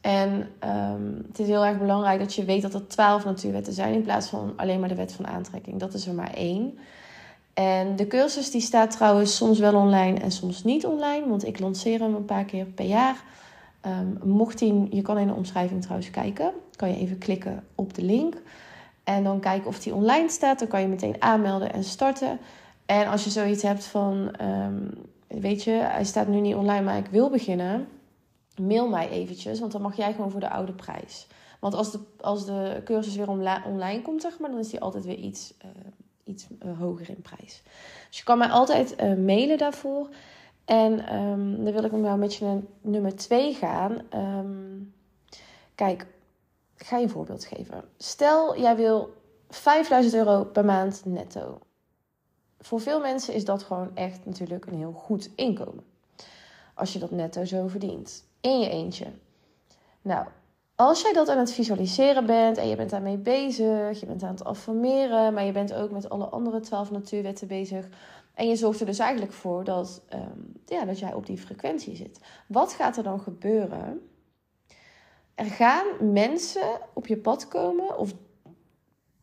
En 0.00 0.30
um, 0.64 1.24
het 1.28 1.38
is 1.38 1.46
heel 1.46 1.64
erg 1.64 1.78
belangrijk 1.78 2.18
dat 2.18 2.34
je 2.34 2.44
weet 2.44 2.62
dat 2.62 2.74
er 2.74 2.86
12 2.86 3.24
natuurwetten 3.24 3.72
zijn 3.72 3.94
in 3.94 4.02
plaats 4.02 4.28
van 4.28 4.52
alleen 4.56 4.80
maar 4.80 4.88
de 4.88 4.94
wet 4.94 5.12
van 5.12 5.26
aantrekking. 5.26 5.80
Dat 5.80 5.94
is 5.94 6.06
er 6.06 6.14
maar 6.14 6.34
één. 6.34 6.78
En 7.54 7.96
de 7.96 8.06
cursus 8.06 8.50
die 8.50 8.60
staat 8.60 8.90
trouwens 8.90 9.36
soms 9.36 9.58
wel 9.58 9.74
online 9.74 10.20
en 10.20 10.30
soms 10.30 10.64
niet 10.64 10.86
online, 10.86 11.28
want 11.28 11.46
ik 11.46 11.58
lanceer 11.58 12.00
hem 12.00 12.14
een 12.14 12.24
paar 12.24 12.44
keer 12.44 12.64
per 12.64 12.84
jaar. 12.84 13.24
Um, 13.86 14.18
mocht 14.24 14.58
die, 14.58 14.86
je 14.90 15.02
kan 15.02 15.18
in 15.18 15.26
de 15.26 15.34
omschrijving 15.34 15.82
trouwens 15.82 16.10
kijken, 16.10 16.52
kan 16.76 16.88
je 16.88 16.96
even 16.96 17.18
klikken 17.18 17.64
op 17.74 17.94
de 17.94 18.02
link 18.02 18.42
en 19.04 19.24
dan 19.24 19.40
kijken 19.40 19.68
of 19.68 19.78
die 19.78 19.94
online 19.94 20.28
staat. 20.28 20.58
Dan 20.58 20.68
kan 20.68 20.80
je 20.80 20.86
meteen 20.86 21.16
aanmelden 21.18 21.72
en 21.72 21.84
starten. 21.84 22.38
En 22.86 23.06
als 23.06 23.24
je 23.24 23.30
zoiets 23.30 23.62
hebt 23.62 23.84
van, 23.84 24.34
um, 24.42 24.90
weet 25.26 25.64
je, 25.64 25.70
hij 25.70 26.04
staat 26.04 26.28
nu 26.28 26.40
niet 26.40 26.54
online, 26.54 26.82
maar 26.82 26.98
ik 26.98 27.06
wil 27.06 27.30
beginnen, 27.30 27.88
mail 28.60 28.88
mij 28.88 29.08
eventjes, 29.08 29.60
want 29.60 29.72
dan 29.72 29.82
mag 29.82 29.96
jij 29.96 30.12
gewoon 30.12 30.30
voor 30.30 30.40
de 30.40 30.50
oude 30.50 30.72
prijs. 30.72 31.26
Want 31.60 31.74
als 31.74 31.92
de, 31.92 31.98
als 32.20 32.46
de 32.46 32.80
cursus 32.84 33.16
weer 33.16 33.28
online 33.66 34.02
komt, 34.02 34.22
zeg 34.22 34.38
maar, 34.38 34.50
dan 34.50 34.58
is 34.58 34.68
die 34.68 34.80
altijd 34.80 35.04
weer 35.04 35.18
iets 35.18 35.54
uh, 35.64 35.70
iets 36.24 36.46
uh, 36.64 36.78
hoger 36.78 37.08
in 37.08 37.22
prijs. 37.22 37.62
Dus 38.08 38.18
je 38.18 38.24
kan 38.24 38.38
mij 38.38 38.48
altijd 38.48 39.00
uh, 39.00 39.14
mailen 39.14 39.58
daarvoor. 39.58 40.08
En 40.64 41.16
um, 41.16 41.64
dan 41.64 41.72
wil 41.72 41.84
ik 41.84 41.92
nou 41.92 42.18
met 42.18 42.34
je 42.34 42.44
naar 42.44 42.60
nummer 42.80 43.16
2 43.16 43.54
gaan. 43.54 44.02
Um, 44.14 44.94
kijk, 45.74 46.06
ik 46.76 46.86
ga 46.86 46.96
je 46.96 47.02
een 47.02 47.10
voorbeeld 47.10 47.44
geven. 47.44 47.84
Stel, 47.96 48.58
jij 48.58 48.76
wil 48.76 49.14
5000 49.48 50.14
euro 50.14 50.44
per 50.44 50.64
maand 50.64 51.02
netto. 51.04 51.60
Voor 52.60 52.80
veel 52.80 53.00
mensen 53.00 53.34
is 53.34 53.44
dat 53.44 53.62
gewoon 53.62 53.96
echt 53.96 54.24
natuurlijk 54.24 54.66
een 54.66 54.76
heel 54.76 54.92
goed 54.92 55.30
inkomen. 55.34 55.84
Als 56.74 56.92
je 56.92 56.98
dat 56.98 57.10
netto 57.10 57.44
zo 57.44 57.68
verdient. 57.68 58.24
In 58.40 58.60
je 58.60 58.68
eentje. 58.68 59.06
Nou, 60.02 60.26
als 60.82 61.02
jij 61.02 61.12
dat 61.12 61.28
aan 61.28 61.38
het 61.38 61.52
visualiseren 61.52 62.26
bent 62.26 62.56
en 62.56 62.68
je 62.68 62.76
bent 62.76 62.90
daarmee 62.90 63.16
bezig, 63.16 64.00
je 64.00 64.06
bent 64.06 64.22
aan 64.22 64.30
het 64.30 64.44
affirmeren, 64.44 65.34
maar 65.34 65.44
je 65.44 65.52
bent 65.52 65.74
ook 65.74 65.90
met 65.90 66.08
alle 66.08 66.24
andere 66.24 66.60
twaalf 66.60 66.90
natuurwetten 66.90 67.48
bezig. 67.48 67.88
En 68.34 68.48
je 68.48 68.56
zorgt 68.56 68.80
er 68.80 68.86
dus 68.86 68.98
eigenlijk 68.98 69.32
voor 69.32 69.64
dat, 69.64 70.02
um, 70.14 70.52
ja, 70.66 70.84
dat 70.84 70.98
jij 70.98 71.14
op 71.14 71.26
die 71.26 71.38
frequentie 71.38 71.96
zit. 71.96 72.20
Wat 72.48 72.72
gaat 72.72 72.96
er 72.96 73.02
dan 73.02 73.20
gebeuren? 73.20 74.08
Er 75.34 75.44
gaan 75.44 76.12
mensen 76.12 76.80
op 76.92 77.06
je 77.06 77.16
pad 77.16 77.48
komen, 77.48 77.98
of 77.98 78.14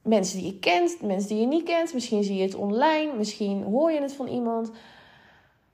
mensen 0.04 0.38
die 0.38 0.54
je 0.54 0.60
kent, 0.60 1.02
mensen 1.02 1.30
die 1.30 1.40
je 1.40 1.48
niet 1.48 1.64
kent. 1.64 1.94
Misschien 1.94 2.24
zie 2.24 2.36
je 2.36 2.44
het 2.44 2.56
online, 2.56 3.14
misschien 3.18 3.64
hoor 3.64 3.92
je 3.92 4.02
het 4.02 4.14
van 4.14 4.28
iemand. 4.28 4.72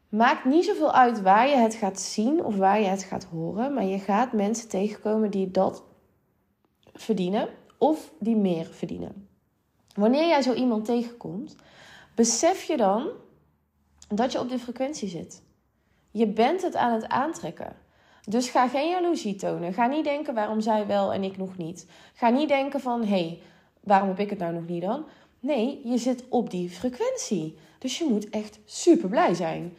Maakt 0.10 0.46
niet 0.46 0.66
zoveel 0.66 0.92
uit 0.94 1.22
waar 1.22 1.48
je 1.48 1.56
het 1.56 1.74
gaat 1.74 2.00
zien 2.00 2.44
of 2.44 2.56
waar 2.56 2.80
je 2.80 2.88
het 2.88 3.04
gaat 3.04 3.24
horen, 3.24 3.74
maar 3.74 3.86
je 3.86 4.00
gaat 4.00 4.34
mensen 4.34 4.70
tegenkomen 4.70 5.32
die 5.32 5.52
dat 5.52 5.84
verdienen 6.94 7.50
of 7.78 8.12
die 8.20 8.36
meer 8.36 8.66
verdienen. 8.66 9.28
Wanneer 9.96 10.28
jij 10.28 10.42
zo 10.42 10.54
iemand 10.54 10.86
tegenkomt, 10.86 11.56
besef 12.16 12.64
je 12.64 12.78
dan 12.78 13.10
dat 14.08 14.32
je 14.32 14.40
op 14.40 14.50
die 14.50 14.60
frequentie 14.60 15.10
zit. 15.10 15.44
Je 16.12 16.28
bent 16.28 16.62
het 16.62 16.76
aan 16.76 16.94
het 16.94 17.08
aantrekken. 17.08 17.76
Dus 18.30 18.50
ga 18.50 18.68
geen 18.68 18.90
jaloezie 18.90 19.36
tonen. 19.36 19.74
Ga 19.74 19.88
niet 19.88 20.04
denken 20.04 20.34
waarom 20.34 20.62
zij 20.62 20.88
wel 20.88 21.14
en 21.14 21.24
ik 21.24 21.38
nog 21.38 21.58
niet. 21.58 21.88
Ga 22.14 22.30
niet 22.30 22.48
denken 22.48 22.80
van 22.80 23.02
hé, 23.02 23.08
hey, 23.08 23.42
waarom 23.80 24.08
heb 24.08 24.20
ik 24.20 24.30
het 24.30 24.40
nou 24.40 24.54
nog 24.54 24.68
niet 24.68 24.82
dan? 24.82 25.06
Nee, 25.40 25.82
je 25.84 25.98
zit 25.98 26.24
op 26.30 26.50
die 26.50 26.70
frequentie. 26.70 27.58
Dus 27.80 27.98
je 27.98 28.06
moet 28.10 28.30
echt 28.30 28.60
super 28.66 29.10
blij 29.10 29.34
zijn 29.34 29.78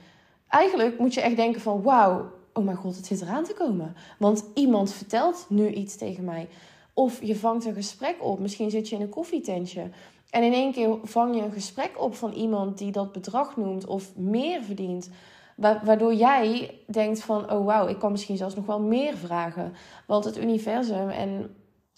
eigenlijk 0.49 0.99
moet 0.99 1.15
je 1.15 1.21
echt 1.21 1.37
denken 1.37 1.61
van 1.61 1.83
wauw, 1.83 2.31
oh 2.53 2.65
mijn 2.65 2.77
god, 2.77 2.97
het 2.97 3.07
zit 3.07 3.23
eraan 3.23 3.45
te 3.45 3.55
komen. 3.55 3.97
Want 4.19 4.45
iemand 4.55 4.93
vertelt 4.93 5.47
nu 5.49 5.69
iets 5.69 5.97
tegen 5.97 6.25
mij. 6.25 6.49
Of 6.95 7.23
je 7.23 7.37
vangt 7.37 7.65
een 7.65 7.75
gesprek 7.75 8.17
op. 8.21 8.39
Misschien 8.39 8.71
zit 8.71 8.89
je 8.89 8.95
in 8.95 9.03
een 9.03 9.09
koffietentje. 9.09 9.91
En 10.31 10.43
in 10.43 10.53
één 10.53 10.73
keer 10.73 10.99
vang 11.03 11.37
je 11.37 11.43
een 11.43 11.53
gesprek 11.53 12.03
op 12.03 12.15
van 12.15 12.33
iemand 12.33 12.79
die 12.79 12.93
dat 12.93 13.13
bedrag 13.13 13.57
noemt 13.57 13.87
of 13.87 14.17
meer 14.17 14.63
verdient. 14.63 15.11
Waardoor 15.57 16.15
jij 16.15 16.79
denkt 16.87 17.23
van, 17.23 17.51
oh 17.51 17.65
wauw, 17.65 17.87
ik 17.87 17.99
kan 17.99 18.11
misschien 18.11 18.37
zelfs 18.37 18.55
nog 18.55 18.67
wel 18.67 18.81
meer 18.81 19.17
vragen. 19.17 19.73
Want 20.07 20.25
het 20.25 20.39
universum 20.39 21.09
en 21.09 21.57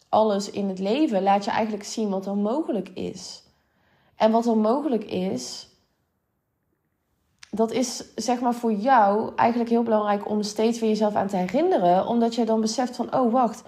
alles 0.09 0.51
in 0.51 0.69
het 0.69 0.79
leven 0.79 1.23
laat 1.23 1.45
je 1.45 1.51
eigenlijk 1.51 1.85
zien 1.85 2.09
wat 2.09 2.27
er 2.27 2.37
mogelijk 2.37 2.89
is. 2.89 3.43
En 4.17 4.31
wat 4.31 4.47
er 4.47 4.57
mogelijk 4.57 5.05
is, 5.05 5.68
dat 7.51 7.73
is 7.73 8.05
zeg 8.15 8.41
maar 8.41 8.55
voor 8.55 8.73
jou 8.73 9.33
eigenlijk 9.37 9.71
heel 9.71 9.83
belangrijk 9.83 10.31
om 10.31 10.43
steeds 10.43 10.79
weer 10.81 10.89
jezelf 10.89 11.15
aan 11.15 11.27
te 11.27 11.37
herinneren. 11.37 12.07
Omdat 12.07 12.35
je 12.35 12.45
dan 12.45 12.61
beseft 12.61 12.97
van, 12.97 13.15
oh 13.15 13.33
wacht, 13.33 13.63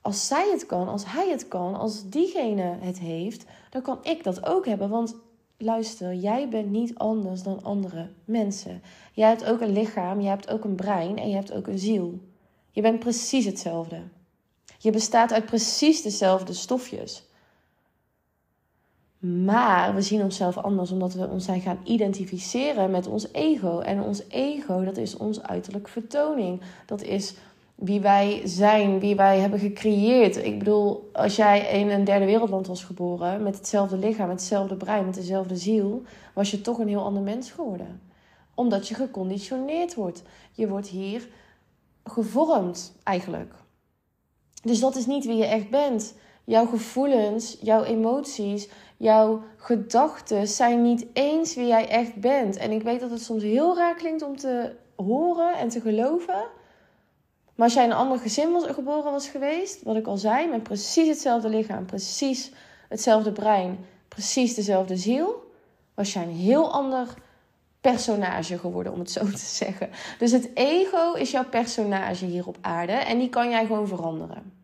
als 0.00 0.26
zij 0.26 0.48
het 0.52 0.66
kan, 0.66 0.88
als 0.88 1.04
hij 1.06 1.30
het 1.30 1.48
kan, 1.48 1.74
als 1.74 2.08
diegene 2.08 2.76
het 2.80 2.98
heeft, 2.98 3.44
dan 3.70 3.82
kan 3.82 3.98
ik 4.02 4.24
dat 4.24 4.46
ook 4.46 4.66
hebben. 4.66 4.88
Want 4.88 5.14
luister, 5.56 6.14
jij 6.14 6.48
bent 6.48 6.70
niet 6.70 6.98
anders 6.98 7.42
dan 7.42 7.62
andere 7.62 8.08
mensen. 8.24 8.82
Jij 9.12 9.28
hebt 9.28 9.44
ook 9.44 9.60
een 9.60 9.72
lichaam, 9.72 10.20
je 10.20 10.28
hebt 10.28 10.50
ook 10.50 10.64
een 10.64 10.74
brein 10.74 11.18
en 11.18 11.28
je 11.28 11.34
hebt 11.34 11.52
ook 11.52 11.66
een 11.66 11.78
ziel. 11.78 12.18
Je 12.70 12.82
bent 12.82 12.98
precies 12.98 13.44
hetzelfde. 13.44 14.02
Je 14.78 14.90
bestaat 14.90 15.32
uit 15.32 15.46
precies 15.46 16.02
dezelfde 16.02 16.52
stofjes. 16.52 17.27
Maar 19.18 19.94
we 19.94 20.02
zien 20.02 20.22
onszelf 20.22 20.56
anders 20.56 20.90
omdat 20.90 21.14
we 21.14 21.28
ons 21.28 21.44
zijn 21.44 21.60
gaan 21.60 21.78
identificeren 21.84 22.90
met 22.90 23.06
ons 23.06 23.32
ego. 23.32 23.78
En 23.78 24.02
ons 24.02 24.22
ego, 24.28 24.84
dat 24.84 24.96
is 24.96 25.16
ons 25.16 25.42
uiterlijke 25.42 25.90
vertoning. 25.90 26.60
Dat 26.86 27.02
is 27.02 27.34
wie 27.74 28.00
wij 28.00 28.40
zijn, 28.44 29.00
wie 29.00 29.16
wij 29.16 29.38
hebben 29.38 29.58
gecreëerd. 29.58 30.36
Ik 30.36 30.58
bedoel, 30.58 31.10
als 31.12 31.36
jij 31.36 31.80
in 31.80 31.90
een 31.90 32.04
derde 32.04 32.24
wereldland 32.24 32.66
was 32.66 32.84
geboren, 32.84 33.42
met 33.42 33.56
hetzelfde 33.56 33.96
lichaam, 33.96 34.28
met 34.28 34.38
hetzelfde 34.38 34.76
brein, 34.76 35.04
met 35.04 35.14
dezelfde 35.14 35.56
ziel, 35.56 36.02
was 36.34 36.50
je 36.50 36.60
toch 36.60 36.78
een 36.78 36.88
heel 36.88 37.04
ander 37.04 37.22
mens 37.22 37.50
geworden. 37.50 38.00
Omdat 38.54 38.88
je 38.88 38.94
geconditioneerd 38.94 39.94
wordt. 39.94 40.22
Je 40.52 40.68
wordt 40.68 40.88
hier 40.88 41.28
gevormd 42.04 42.94
eigenlijk. 43.02 43.54
Dus 44.62 44.80
dat 44.80 44.96
is 44.96 45.06
niet 45.06 45.26
wie 45.26 45.36
je 45.36 45.46
echt 45.46 45.70
bent. 45.70 46.14
Jouw 46.48 46.66
gevoelens, 46.66 47.56
jouw 47.60 47.84
emoties, 47.84 48.68
jouw 48.96 49.42
gedachten 49.56 50.48
zijn 50.48 50.82
niet 50.82 51.06
eens 51.12 51.54
wie 51.54 51.66
jij 51.66 51.88
echt 51.88 52.14
bent. 52.14 52.56
En 52.56 52.70
ik 52.70 52.82
weet 52.82 53.00
dat 53.00 53.10
het 53.10 53.22
soms 53.22 53.42
heel 53.42 53.76
raar 53.76 53.94
klinkt 53.94 54.22
om 54.22 54.36
te 54.36 54.74
horen 54.96 55.54
en 55.54 55.68
te 55.68 55.80
geloven. 55.80 56.46
Maar 57.54 57.66
als 57.66 57.74
jij 57.74 57.84
in 57.84 57.90
een 57.90 57.96
ander 57.96 58.18
gezin 58.18 58.52
was, 58.52 58.66
geboren 58.66 59.12
was 59.12 59.28
geweest, 59.28 59.82
wat 59.82 59.96
ik 59.96 60.06
al 60.06 60.16
zei, 60.16 60.48
met 60.48 60.62
precies 60.62 61.08
hetzelfde 61.08 61.48
lichaam, 61.48 61.86
precies 61.86 62.52
hetzelfde 62.88 63.32
brein, 63.32 63.86
precies 64.08 64.54
dezelfde 64.54 64.96
ziel, 64.96 65.52
was 65.94 66.12
jij 66.12 66.22
een 66.22 66.36
heel 66.36 66.72
ander 66.72 67.14
personage 67.80 68.58
geworden, 68.58 68.92
om 68.92 68.98
het 68.98 69.10
zo 69.10 69.24
te 69.30 69.36
zeggen. 69.36 69.90
Dus 70.18 70.32
het 70.32 70.50
ego 70.54 71.12
is 71.12 71.30
jouw 71.30 71.48
personage 71.48 72.24
hier 72.24 72.46
op 72.46 72.56
aarde 72.60 72.92
en 72.92 73.18
die 73.18 73.28
kan 73.28 73.50
jij 73.50 73.66
gewoon 73.66 73.88
veranderen. 73.88 74.58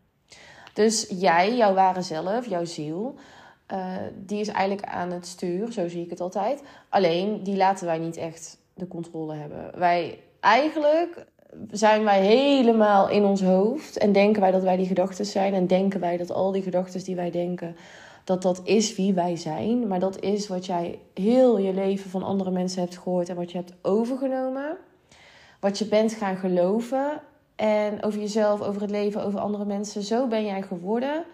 Dus 0.75 1.05
jij, 1.09 1.55
jouw 1.55 1.73
ware 1.73 2.01
zelf, 2.01 2.47
jouw 2.47 2.65
ziel, 2.65 3.15
uh, 3.73 3.95
die 4.25 4.39
is 4.39 4.47
eigenlijk 4.47 4.87
aan 4.87 5.11
het 5.11 5.27
stuur, 5.27 5.71
zo 5.71 5.87
zie 5.87 6.03
ik 6.03 6.09
het 6.09 6.21
altijd. 6.21 6.61
Alleen 6.89 7.43
die 7.43 7.55
laten 7.55 7.85
wij 7.85 7.97
niet 7.97 8.17
echt 8.17 8.57
de 8.73 8.87
controle 8.87 9.35
hebben. 9.35 9.79
Wij 9.79 10.19
eigenlijk 10.39 11.25
zijn 11.71 12.03
wij 12.03 12.21
helemaal 12.21 13.09
in 13.09 13.23
ons 13.23 13.41
hoofd 13.41 13.97
en 13.97 14.11
denken 14.11 14.41
wij 14.41 14.51
dat 14.51 14.63
wij 14.63 14.77
die 14.77 14.87
gedachten 14.87 15.25
zijn 15.25 15.53
en 15.53 15.67
denken 15.67 15.99
wij 15.99 16.17
dat 16.17 16.31
al 16.31 16.51
die 16.51 16.61
gedachten 16.61 17.03
die 17.03 17.15
wij 17.15 17.31
denken 17.31 17.75
dat 18.23 18.41
dat 18.41 18.61
is 18.63 18.95
wie 18.95 19.13
wij 19.13 19.35
zijn, 19.35 19.87
maar 19.87 19.99
dat 19.99 20.21
is 20.21 20.47
wat 20.47 20.65
jij 20.65 20.99
heel 21.13 21.57
je 21.57 21.73
leven 21.73 22.09
van 22.09 22.23
andere 22.23 22.51
mensen 22.51 22.81
hebt 22.81 22.97
gehoord 22.97 23.29
en 23.29 23.35
wat 23.35 23.51
je 23.51 23.57
hebt 23.57 23.73
overgenomen. 23.81 24.77
Wat 25.59 25.77
je 25.77 25.85
bent 25.85 26.13
gaan 26.13 26.37
geloven 26.37 27.21
en 27.55 28.03
over 28.03 28.19
jezelf, 28.19 28.61
over 28.61 28.81
het 28.81 28.89
leven, 28.89 29.23
over 29.23 29.39
andere 29.39 29.65
mensen. 29.65 30.03
Zo 30.03 30.27
ben 30.27 30.45
jij 30.45 30.61
geworden. 30.61 31.25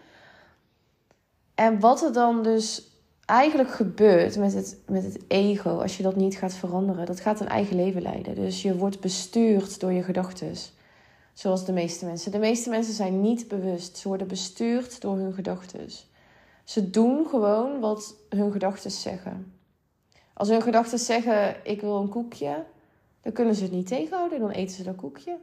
En 1.56 1.80
wat 1.80 2.02
er 2.02 2.14
dan 2.14 2.44
dus 2.44 2.92
eigenlijk 3.26 3.72
gebeurt 3.72 4.38
met 4.38 4.54
het, 4.54 4.80
met 4.88 5.04
het 5.04 5.24
ego, 5.28 5.82
als 5.82 5.98
je 5.98 6.04
dat 6.04 6.16
niet 6.16 6.38
gaat 6.38 6.54
veranderen, 6.54 7.06
dat 7.06 7.20
gaat 7.20 7.40
een 7.40 7.48
eigen 7.48 7.76
leven 7.76 8.02
leiden. 8.02 8.36
Dus 8.36 8.62
je 8.62 8.78
wordt 8.78 9.00
bestuurd 9.00 9.80
door 9.80 9.92
je 9.92 10.04
gedachten. 10.04 10.56
Zoals 11.34 11.66
de 11.66 11.74
meeste 11.74 12.06
mensen. 12.06 12.32
De 12.32 12.40
meeste 12.40 12.70
mensen 12.70 12.94
zijn 12.94 13.22
niet 13.22 13.48
bewust. 13.48 13.98
Ze 13.98 14.08
worden 14.08 14.28
bestuurd 14.28 15.02
door 15.02 15.18
hun 15.18 15.34
gedachten. 15.34 15.90
Ze 16.64 16.90
doen 16.90 17.28
gewoon 17.28 17.80
wat 17.80 18.16
hun 18.30 18.52
gedachten 18.52 18.92
zeggen. 18.92 19.54
Als 20.34 20.50
hun 20.50 20.62
gedachten 20.62 21.00
zeggen: 21.00 21.56
Ik 21.64 21.82
wil 21.82 21.98
een 21.98 22.10
koekje, 22.10 22.64
dan 23.22 23.32
kunnen 23.32 23.56
ze 23.56 23.64
het 23.64 23.72
niet 23.72 23.88
tegenhouden, 23.88 24.40
dan 24.40 24.50
eten 24.50 24.76
ze 24.76 24.84
dat 24.84 24.96
koekje. 24.96 25.38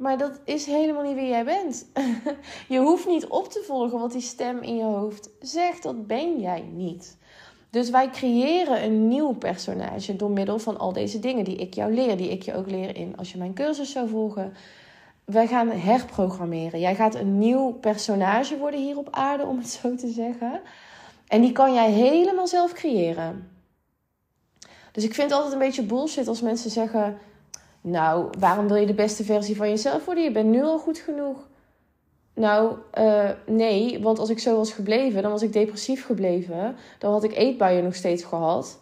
Maar 0.00 0.18
dat 0.18 0.40
is 0.44 0.66
helemaal 0.66 1.02
niet 1.02 1.14
wie 1.14 1.28
jij 1.28 1.44
bent. 1.44 1.86
je 2.68 2.78
hoeft 2.78 3.06
niet 3.06 3.26
op 3.26 3.48
te 3.48 3.62
volgen 3.66 3.98
wat 3.98 4.12
die 4.12 4.20
stem 4.20 4.62
in 4.62 4.76
je 4.76 4.84
hoofd 4.84 5.30
zegt. 5.40 5.82
Dat 5.82 6.06
ben 6.06 6.40
jij 6.40 6.60
niet. 6.72 7.16
Dus 7.70 7.90
wij 7.90 8.10
creëren 8.10 8.84
een 8.84 9.08
nieuw 9.08 9.32
personage 9.32 10.16
door 10.16 10.30
middel 10.30 10.58
van 10.58 10.78
al 10.78 10.92
deze 10.92 11.18
dingen 11.18 11.44
die 11.44 11.56
ik 11.56 11.74
jou 11.74 11.94
leer, 11.94 12.16
die 12.16 12.30
ik 12.30 12.42
je 12.42 12.54
ook 12.54 12.70
leer 12.70 12.96
in 12.96 13.16
als 13.16 13.32
je 13.32 13.38
mijn 13.38 13.54
cursus 13.54 13.92
zou 13.92 14.08
volgen. 14.08 14.52
Wij 15.24 15.46
gaan 15.46 15.70
herprogrammeren. 15.70 16.80
Jij 16.80 16.94
gaat 16.94 17.14
een 17.14 17.38
nieuw 17.38 17.72
personage 17.72 18.58
worden 18.58 18.80
hier 18.80 18.98
op 18.98 19.08
aarde, 19.10 19.46
om 19.46 19.58
het 19.58 19.68
zo 19.68 19.94
te 19.94 20.08
zeggen. 20.08 20.60
En 21.26 21.40
die 21.40 21.52
kan 21.52 21.74
jij 21.74 21.90
helemaal 21.90 22.46
zelf 22.46 22.72
creëren. 22.72 23.50
Dus 24.92 25.04
ik 25.04 25.14
vind 25.14 25.30
het 25.30 25.36
altijd 25.36 25.52
een 25.52 25.66
beetje 25.66 25.82
bullshit 25.82 26.28
als 26.28 26.40
mensen 26.40 26.70
zeggen: 26.70 27.18
nou, 27.80 28.30
waarom 28.38 28.68
wil 28.68 28.76
je 28.76 28.86
de 28.86 28.94
beste 28.94 29.24
versie 29.24 29.56
van 29.56 29.68
jezelf 29.68 30.04
worden? 30.04 30.24
Je 30.24 30.32
bent 30.32 30.48
nu 30.48 30.62
al 30.62 30.78
goed 30.78 30.98
genoeg. 30.98 31.48
Nou, 32.34 32.76
uh, 32.98 33.30
nee, 33.46 34.02
want 34.02 34.18
als 34.18 34.30
ik 34.30 34.38
zo 34.38 34.56
was 34.56 34.72
gebleven, 34.72 35.22
dan 35.22 35.30
was 35.30 35.42
ik 35.42 35.52
depressief 35.52 36.06
gebleven. 36.06 36.76
Dan 36.98 37.12
had 37.12 37.24
ik 37.24 37.36
eetbuien 37.36 37.84
nog 37.84 37.94
steeds 37.94 38.24
gehad. 38.24 38.80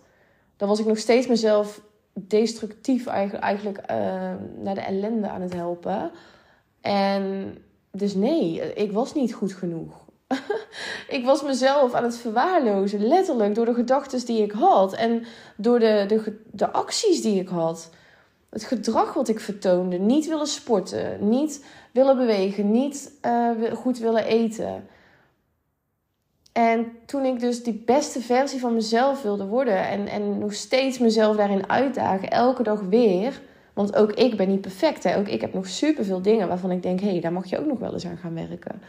Dan 0.56 0.68
was 0.68 0.78
ik 0.78 0.86
nog 0.86 0.98
steeds 0.98 1.26
mezelf 1.26 1.80
destructief 2.12 3.06
eigenlijk, 3.06 3.78
uh, 3.90 3.96
naar 4.62 4.74
de 4.74 4.80
ellende 4.80 5.28
aan 5.28 5.40
het 5.40 5.54
helpen. 5.54 6.10
En 6.80 7.56
dus 7.90 8.14
nee, 8.14 8.74
ik 8.74 8.92
was 8.92 9.14
niet 9.14 9.34
goed 9.34 9.52
genoeg. 9.52 10.06
ik 11.18 11.24
was 11.24 11.42
mezelf 11.42 11.94
aan 11.94 12.04
het 12.04 12.16
verwaarlozen, 12.16 13.06
letterlijk 13.06 13.54
door 13.54 13.64
de 13.64 13.74
gedachten 13.74 14.26
die 14.26 14.42
ik 14.42 14.52
had 14.52 14.92
en 14.92 15.24
door 15.56 15.78
de, 15.78 16.04
de, 16.08 16.40
de 16.52 16.70
acties 16.72 17.22
die 17.22 17.40
ik 17.40 17.48
had 17.48 17.90
het 18.50 18.64
gedrag 18.64 19.14
wat 19.14 19.28
ik 19.28 19.40
vertoonde. 19.40 19.98
Niet 19.98 20.26
willen 20.26 20.46
sporten, 20.46 21.28
niet 21.28 21.64
willen 21.92 22.16
bewegen, 22.16 22.70
niet 22.70 23.12
uh, 23.26 23.50
goed 23.74 23.98
willen 23.98 24.24
eten. 24.24 24.86
En 26.52 26.86
toen 27.06 27.24
ik 27.24 27.40
dus 27.40 27.62
die 27.62 27.82
beste 27.86 28.20
versie 28.20 28.60
van 28.60 28.74
mezelf 28.74 29.22
wilde 29.22 29.46
worden 29.46 29.88
en, 29.88 30.06
en 30.06 30.38
nog 30.38 30.52
steeds 30.54 30.98
mezelf 30.98 31.36
daarin 31.36 31.68
uitdagen, 31.68 32.30
elke 32.30 32.62
dag 32.62 32.80
weer. 32.80 33.40
Want 33.72 33.96
ook 33.96 34.12
ik 34.12 34.36
ben 34.36 34.48
niet 34.48 34.60
perfect. 34.60 35.04
Hè? 35.04 35.18
Ook 35.18 35.28
ik 35.28 35.40
heb 35.40 35.54
nog 35.54 35.66
superveel 35.66 36.22
dingen 36.22 36.48
waarvan 36.48 36.70
ik 36.70 36.82
denk: 36.82 37.00
hé, 37.00 37.10
hey, 37.10 37.20
daar 37.20 37.32
mag 37.32 37.46
je 37.46 37.58
ook 37.58 37.66
nog 37.66 37.78
wel 37.78 37.92
eens 37.92 38.06
aan 38.06 38.16
gaan 38.16 38.34
werken. 38.34 38.82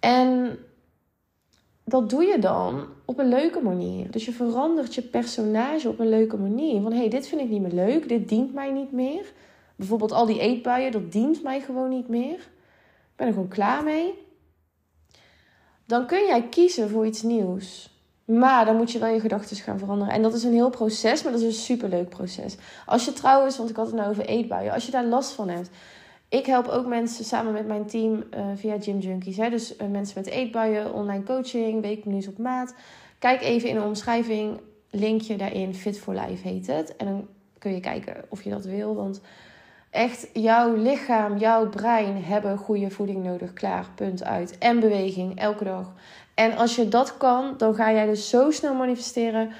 En 0.00 0.58
dat 1.88 2.10
doe 2.10 2.24
je 2.24 2.38
dan 2.38 2.86
op 3.04 3.18
een 3.18 3.28
leuke 3.28 3.60
manier. 3.60 4.10
Dus 4.10 4.24
je 4.24 4.32
verandert 4.32 4.94
je 4.94 5.02
personage 5.02 5.88
op 5.88 5.98
een 5.98 6.08
leuke 6.08 6.36
manier. 6.36 6.82
Van 6.82 6.92
hé, 6.92 6.98
hey, 6.98 7.08
dit 7.08 7.28
vind 7.28 7.40
ik 7.40 7.48
niet 7.48 7.62
meer 7.62 7.86
leuk, 7.86 8.08
dit 8.08 8.28
dient 8.28 8.54
mij 8.54 8.70
niet 8.70 8.92
meer. 8.92 9.32
Bijvoorbeeld 9.76 10.12
al 10.12 10.26
die 10.26 10.40
eetbuien, 10.40 10.92
dat 10.92 11.12
dient 11.12 11.42
mij 11.42 11.60
gewoon 11.60 11.88
niet 11.88 12.08
meer. 12.08 12.34
Ik 12.34 13.16
ben 13.16 13.26
er 13.26 13.32
gewoon 13.32 13.48
klaar 13.48 13.84
mee. 13.84 14.26
Dan 15.86 16.06
kun 16.06 16.26
jij 16.26 16.42
kiezen 16.42 16.88
voor 16.88 17.06
iets 17.06 17.22
nieuws. 17.22 17.96
Maar 18.24 18.64
dan 18.64 18.76
moet 18.76 18.92
je 18.92 18.98
wel 18.98 19.08
je 19.08 19.20
gedachten 19.20 19.56
gaan 19.56 19.78
veranderen. 19.78 20.14
En 20.14 20.22
dat 20.22 20.34
is 20.34 20.42
een 20.42 20.52
heel 20.52 20.70
proces, 20.70 21.22
maar 21.22 21.32
dat 21.32 21.40
is 21.40 21.46
een 21.46 21.62
superleuk 21.62 22.08
proces. 22.08 22.56
Als 22.86 23.04
je 23.04 23.12
trouwens, 23.12 23.56
want 23.56 23.70
ik 23.70 23.76
had 23.76 23.86
het 23.86 23.94
nou 23.94 24.10
over 24.10 24.24
eetbuien, 24.24 24.72
als 24.72 24.86
je 24.86 24.90
daar 24.90 25.04
last 25.04 25.32
van 25.32 25.48
hebt, 25.48 25.70
ik 26.28 26.46
help 26.46 26.66
ook 26.66 26.86
mensen 26.86 27.24
samen 27.24 27.52
met 27.52 27.66
mijn 27.66 27.86
team 27.86 28.24
uh, 28.34 28.40
via 28.54 28.76
Gym 28.80 28.98
Junkies. 28.98 29.36
Hè? 29.36 29.50
Dus 29.50 29.76
uh, 29.76 29.88
mensen 29.88 30.22
met 30.22 30.26
eetbuien, 30.26 30.92
online 30.92 31.22
coaching, 31.22 31.82
weekmenu's 31.82 32.26
op 32.26 32.38
maat. 32.38 32.74
Kijk 33.18 33.42
even 33.42 33.68
in 33.68 33.74
de 33.74 33.82
omschrijving, 33.82 34.60
linkje 34.90 35.36
daarin, 35.36 35.74
Fit 35.74 35.98
for 35.98 36.14
Life 36.14 36.48
heet 36.48 36.66
het. 36.66 36.96
En 36.96 37.06
dan 37.06 37.26
kun 37.58 37.74
je 37.74 37.80
kijken 37.80 38.24
of 38.28 38.42
je 38.42 38.50
dat 38.50 38.64
wil. 38.64 38.94
Want 38.94 39.20
echt, 39.90 40.28
jouw 40.32 40.74
lichaam, 40.74 41.38
jouw 41.38 41.68
brein 41.68 42.24
hebben 42.24 42.58
goede 42.58 42.90
voeding 42.90 43.24
nodig. 43.24 43.52
Klaar, 43.52 43.86
punt 43.94 44.24
uit. 44.24 44.58
En 44.58 44.80
beweging, 44.80 45.38
elke 45.38 45.64
dag. 45.64 45.92
En 46.34 46.56
als 46.56 46.76
je 46.76 46.88
dat 46.88 47.16
kan, 47.16 47.54
dan 47.56 47.74
ga 47.74 47.92
jij 47.92 48.06
dus 48.06 48.28
zo 48.28 48.50
snel 48.50 48.74
manifesteren 48.74 49.50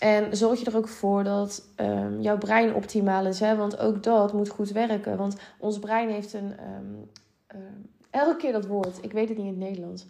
en 0.00 0.36
zorg 0.36 0.60
je 0.60 0.66
er 0.66 0.76
ook 0.76 0.88
voor 0.88 1.24
dat 1.24 1.68
um, 1.76 2.20
jouw 2.20 2.38
brein 2.38 2.74
optimaal 2.74 3.26
is. 3.26 3.40
Hè? 3.40 3.56
Want 3.56 3.78
ook 3.78 4.02
dat 4.02 4.32
moet 4.32 4.48
goed 4.48 4.70
werken. 4.70 5.16
Want 5.16 5.36
ons 5.58 5.78
brein 5.78 6.10
heeft 6.10 6.32
een. 6.32 6.52
Um, 6.74 7.10
um, 7.54 7.90
elke 8.10 8.36
keer 8.36 8.52
dat 8.52 8.66
woord, 8.66 8.98
ik 9.00 9.12
weet 9.12 9.28
het 9.28 9.38
niet 9.38 9.46
in 9.46 9.52
het 9.52 9.68
Nederlands. 9.68 10.06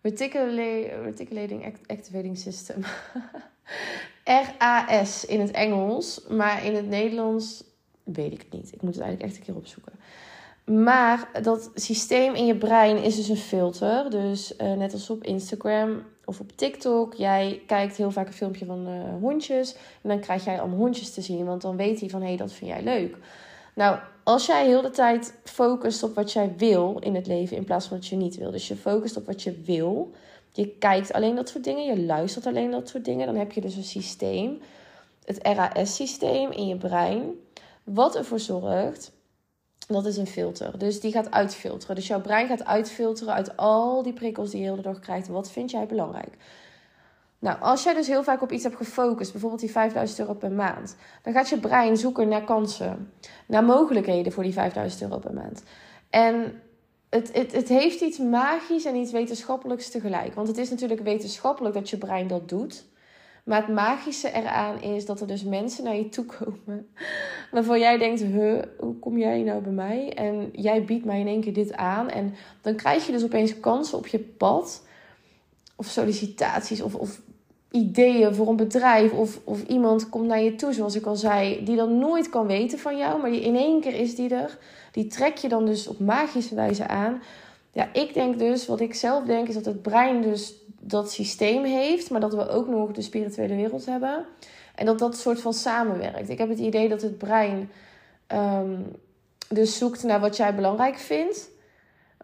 Reticulating 0.00 1.74
Activating 1.86 2.38
System. 2.38 2.82
RAS 4.58 5.24
in 5.24 5.40
het 5.40 5.50
Engels. 5.50 6.26
Maar 6.28 6.64
in 6.64 6.74
het 6.74 6.88
Nederlands 6.88 7.64
weet 8.02 8.32
ik 8.32 8.38
het 8.40 8.52
niet. 8.52 8.72
Ik 8.72 8.82
moet 8.82 8.94
het 8.94 9.02
eigenlijk 9.02 9.32
echt 9.32 9.40
een 9.40 9.46
keer 9.46 9.56
opzoeken. 9.62 9.92
Maar 10.64 11.28
dat 11.42 11.70
systeem 11.74 12.34
in 12.34 12.46
je 12.46 12.56
brein 12.56 13.02
is 13.02 13.16
dus 13.16 13.28
een 13.28 13.36
filter. 13.36 14.10
Dus 14.10 14.54
uh, 14.58 14.72
net 14.72 14.92
als 14.92 15.10
op 15.10 15.24
Instagram 15.24 16.02
of 16.26 16.40
op 16.40 16.56
TikTok. 16.56 17.14
Jij 17.14 17.62
kijkt 17.66 17.96
heel 17.96 18.10
vaak 18.10 18.26
een 18.26 18.32
filmpje 18.32 18.64
van 18.64 18.88
uh, 18.88 19.20
hondjes. 19.20 19.74
En 19.74 20.08
dan 20.08 20.20
krijg 20.20 20.44
jij 20.44 20.60
allemaal 20.60 20.78
hondjes 20.78 21.14
te 21.14 21.20
zien. 21.20 21.44
Want 21.44 21.62
dan 21.62 21.76
weet 21.76 22.00
hij 22.00 22.08
van 22.08 22.20
hé, 22.20 22.26
hey, 22.26 22.36
dat 22.36 22.52
vind 22.52 22.70
jij 22.70 22.82
leuk. 22.82 23.16
Nou, 23.74 23.98
als 24.22 24.46
jij 24.46 24.66
heel 24.66 24.82
de 24.82 24.90
tijd 24.90 25.34
focust 25.44 26.02
op 26.02 26.14
wat 26.14 26.32
jij 26.32 26.54
wil 26.56 26.96
in 27.00 27.14
het 27.14 27.26
leven 27.26 27.56
in 27.56 27.64
plaats 27.64 27.86
van 27.86 27.96
wat 27.96 28.06
je 28.06 28.16
niet 28.16 28.36
wil. 28.36 28.50
Dus 28.50 28.68
je 28.68 28.76
focust 28.76 29.16
op 29.16 29.26
wat 29.26 29.42
je 29.42 29.60
wil. 29.64 30.12
Je 30.52 30.68
kijkt 30.68 31.12
alleen 31.12 31.34
dat 31.34 31.48
soort 31.48 31.64
dingen. 31.64 31.84
Je 31.84 32.00
luistert 32.02 32.46
alleen 32.46 32.70
dat 32.70 32.88
soort 32.88 33.04
dingen. 33.04 33.26
Dan 33.26 33.36
heb 33.36 33.52
je 33.52 33.60
dus 33.60 33.76
een 33.76 33.84
systeem. 33.84 34.60
Het 35.24 35.38
RAS-systeem 35.42 36.50
in 36.50 36.66
je 36.66 36.76
brein. 36.76 37.22
Wat 37.84 38.16
ervoor 38.16 38.40
zorgt 38.40 39.12
dat 39.86 40.06
is 40.06 40.16
een 40.16 40.26
filter. 40.26 40.78
Dus 40.78 41.00
die 41.00 41.12
gaat 41.12 41.30
uitfilteren. 41.30 41.94
Dus 41.94 42.06
jouw 42.06 42.20
brein 42.20 42.46
gaat 42.46 42.64
uitfilteren 42.64 43.34
uit 43.34 43.56
al 43.56 44.02
die 44.02 44.12
prikkels 44.12 44.50
die 44.50 44.60
je 44.60 44.64
de 44.66 44.70
hele 44.70 44.82
dag 44.82 44.98
krijgt. 44.98 45.28
Wat 45.28 45.50
vind 45.50 45.70
jij 45.70 45.86
belangrijk? 45.86 46.36
Nou, 47.38 47.60
als 47.60 47.82
jij 47.82 47.94
dus 47.94 48.06
heel 48.06 48.22
vaak 48.22 48.42
op 48.42 48.52
iets 48.52 48.62
hebt 48.62 48.76
gefocust, 48.76 49.32
bijvoorbeeld 49.32 49.60
die 49.60 49.70
5000 49.70 50.18
euro 50.18 50.34
per 50.34 50.50
maand, 50.50 50.96
dan 51.22 51.32
gaat 51.32 51.48
je 51.48 51.58
brein 51.58 51.96
zoeken 51.96 52.28
naar 52.28 52.44
kansen, 52.44 53.12
naar 53.46 53.64
mogelijkheden 53.64 54.32
voor 54.32 54.42
die 54.42 54.52
5000 54.52 55.02
euro 55.02 55.18
per 55.18 55.32
maand. 55.32 55.62
En 56.10 56.62
het, 57.08 57.32
het, 57.32 57.52
het 57.52 57.68
heeft 57.68 58.00
iets 58.00 58.18
magisch 58.18 58.84
en 58.84 58.96
iets 58.96 59.12
wetenschappelijks 59.12 59.90
tegelijk. 59.90 60.34
Want 60.34 60.48
het 60.48 60.58
is 60.58 60.70
natuurlijk 60.70 61.00
wetenschappelijk 61.00 61.74
dat 61.74 61.90
je 61.90 61.98
brein 61.98 62.26
dat 62.26 62.48
doet. 62.48 62.84
Maar 63.46 63.60
het 63.60 63.74
magische 63.74 64.32
eraan 64.32 64.82
is 64.82 65.06
dat 65.06 65.20
er 65.20 65.26
dus 65.26 65.44
mensen 65.44 65.84
naar 65.84 65.96
je 65.96 66.08
toe 66.08 66.24
komen. 66.24 66.88
Waarvan 67.52 67.78
jij 67.78 67.98
denkt, 67.98 68.22
huh, 68.22 68.62
hoe 68.78 68.98
kom 68.98 69.18
jij 69.18 69.42
nou 69.42 69.62
bij 69.62 69.72
mij? 69.72 70.12
En 70.14 70.48
jij 70.52 70.84
biedt 70.84 71.04
mij 71.04 71.20
in 71.20 71.26
één 71.26 71.40
keer 71.40 71.52
dit 71.52 71.76
aan. 71.76 72.10
En 72.10 72.34
dan 72.60 72.74
krijg 72.74 73.06
je 73.06 73.12
dus 73.12 73.24
opeens 73.24 73.60
kansen 73.60 73.98
op 73.98 74.06
je 74.06 74.18
pad. 74.18 74.86
Of 75.76 75.86
sollicitaties 75.86 76.80
of, 76.82 76.94
of 76.94 77.20
ideeën 77.70 78.34
voor 78.34 78.48
een 78.48 78.56
bedrijf. 78.56 79.12
Of, 79.12 79.40
of 79.44 79.62
iemand 79.62 80.08
komt 80.08 80.26
naar 80.26 80.42
je 80.42 80.54
toe, 80.54 80.72
zoals 80.72 80.94
ik 80.94 81.06
al 81.06 81.16
zei. 81.16 81.64
Die 81.64 81.76
dan 81.76 81.98
nooit 81.98 82.28
kan 82.28 82.46
weten 82.46 82.78
van 82.78 82.96
jou. 82.96 83.20
Maar 83.20 83.30
die 83.30 83.42
in 83.42 83.56
één 83.56 83.80
keer 83.80 83.94
is 83.94 84.14
die 84.14 84.34
er. 84.34 84.58
Die 84.92 85.06
trek 85.06 85.36
je 85.36 85.48
dan 85.48 85.66
dus 85.66 85.88
op 85.88 85.98
magische 85.98 86.54
wijze 86.54 86.88
aan. 86.88 87.22
Ja, 87.72 87.88
ik 87.92 88.14
denk 88.14 88.38
dus, 88.38 88.66
wat 88.66 88.80
ik 88.80 88.94
zelf 88.94 89.24
denk, 89.24 89.48
is 89.48 89.54
dat 89.54 89.64
het 89.64 89.82
brein 89.82 90.22
dus 90.22 90.54
dat 90.86 91.12
systeem 91.12 91.64
heeft, 91.64 92.10
maar 92.10 92.20
dat 92.20 92.34
we 92.34 92.48
ook 92.48 92.68
nog 92.68 92.92
de 92.92 93.02
spirituele 93.02 93.54
wereld 93.54 93.86
hebben. 93.86 94.24
En 94.74 94.86
dat 94.86 94.98
dat 94.98 95.16
soort 95.16 95.40
van 95.40 95.54
samenwerkt. 95.54 96.28
Ik 96.28 96.38
heb 96.38 96.48
het 96.48 96.58
idee 96.58 96.88
dat 96.88 97.02
het 97.02 97.18
brein 97.18 97.70
um, 98.32 98.86
dus 99.48 99.78
zoekt 99.78 100.02
naar 100.02 100.20
wat 100.20 100.36
jij 100.36 100.54
belangrijk 100.54 100.96
vindt. 100.96 101.50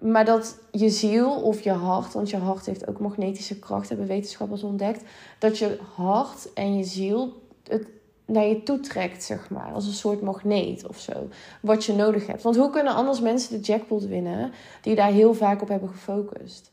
Maar 0.00 0.24
dat 0.24 0.58
je 0.70 0.88
ziel 0.88 1.30
of 1.30 1.60
je 1.60 1.70
hart, 1.70 2.12
want 2.12 2.30
je 2.30 2.36
hart 2.36 2.66
heeft 2.66 2.88
ook 2.88 2.98
magnetische 2.98 3.58
kracht, 3.58 3.88
hebben 3.88 4.06
wetenschappers 4.06 4.62
ontdekt. 4.62 5.02
Dat 5.38 5.58
je 5.58 5.78
hart 5.94 6.52
en 6.52 6.76
je 6.76 6.84
ziel 6.84 7.42
het 7.68 7.86
naar 8.26 8.46
je 8.46 8.62
toe 8.62 8.80
trekt, 8.80 9.22
zeg 9.22 9.50
maar. 9.50 9.72
Als 9.72 9.86
een 9.86 9.92
soort 9.92 10.20
magneet 10.20 10.86
of 10.88 10.98
zo. 10.98 11.12
Wat 11.60 11.84
je 11.84 11.92
nodig 11.92 12.26
hebt. 12.26 12.42
Want 12.42 12.56
hoe 12.56 12.70
kunnen 12.70 12.94
anders 12.94 13.20
mensen 13.20 13.60
de 13.60 13.66
jackpot 13.66 14.06
winnen 14.06 14.52
die 14.80 14.94
daar 14.94 15.10
heel 15.10 15.34
vaak 15.34 15.62
op 15.62 15.68
hebben 15.68 15.88
gefocust? 15.88 16.70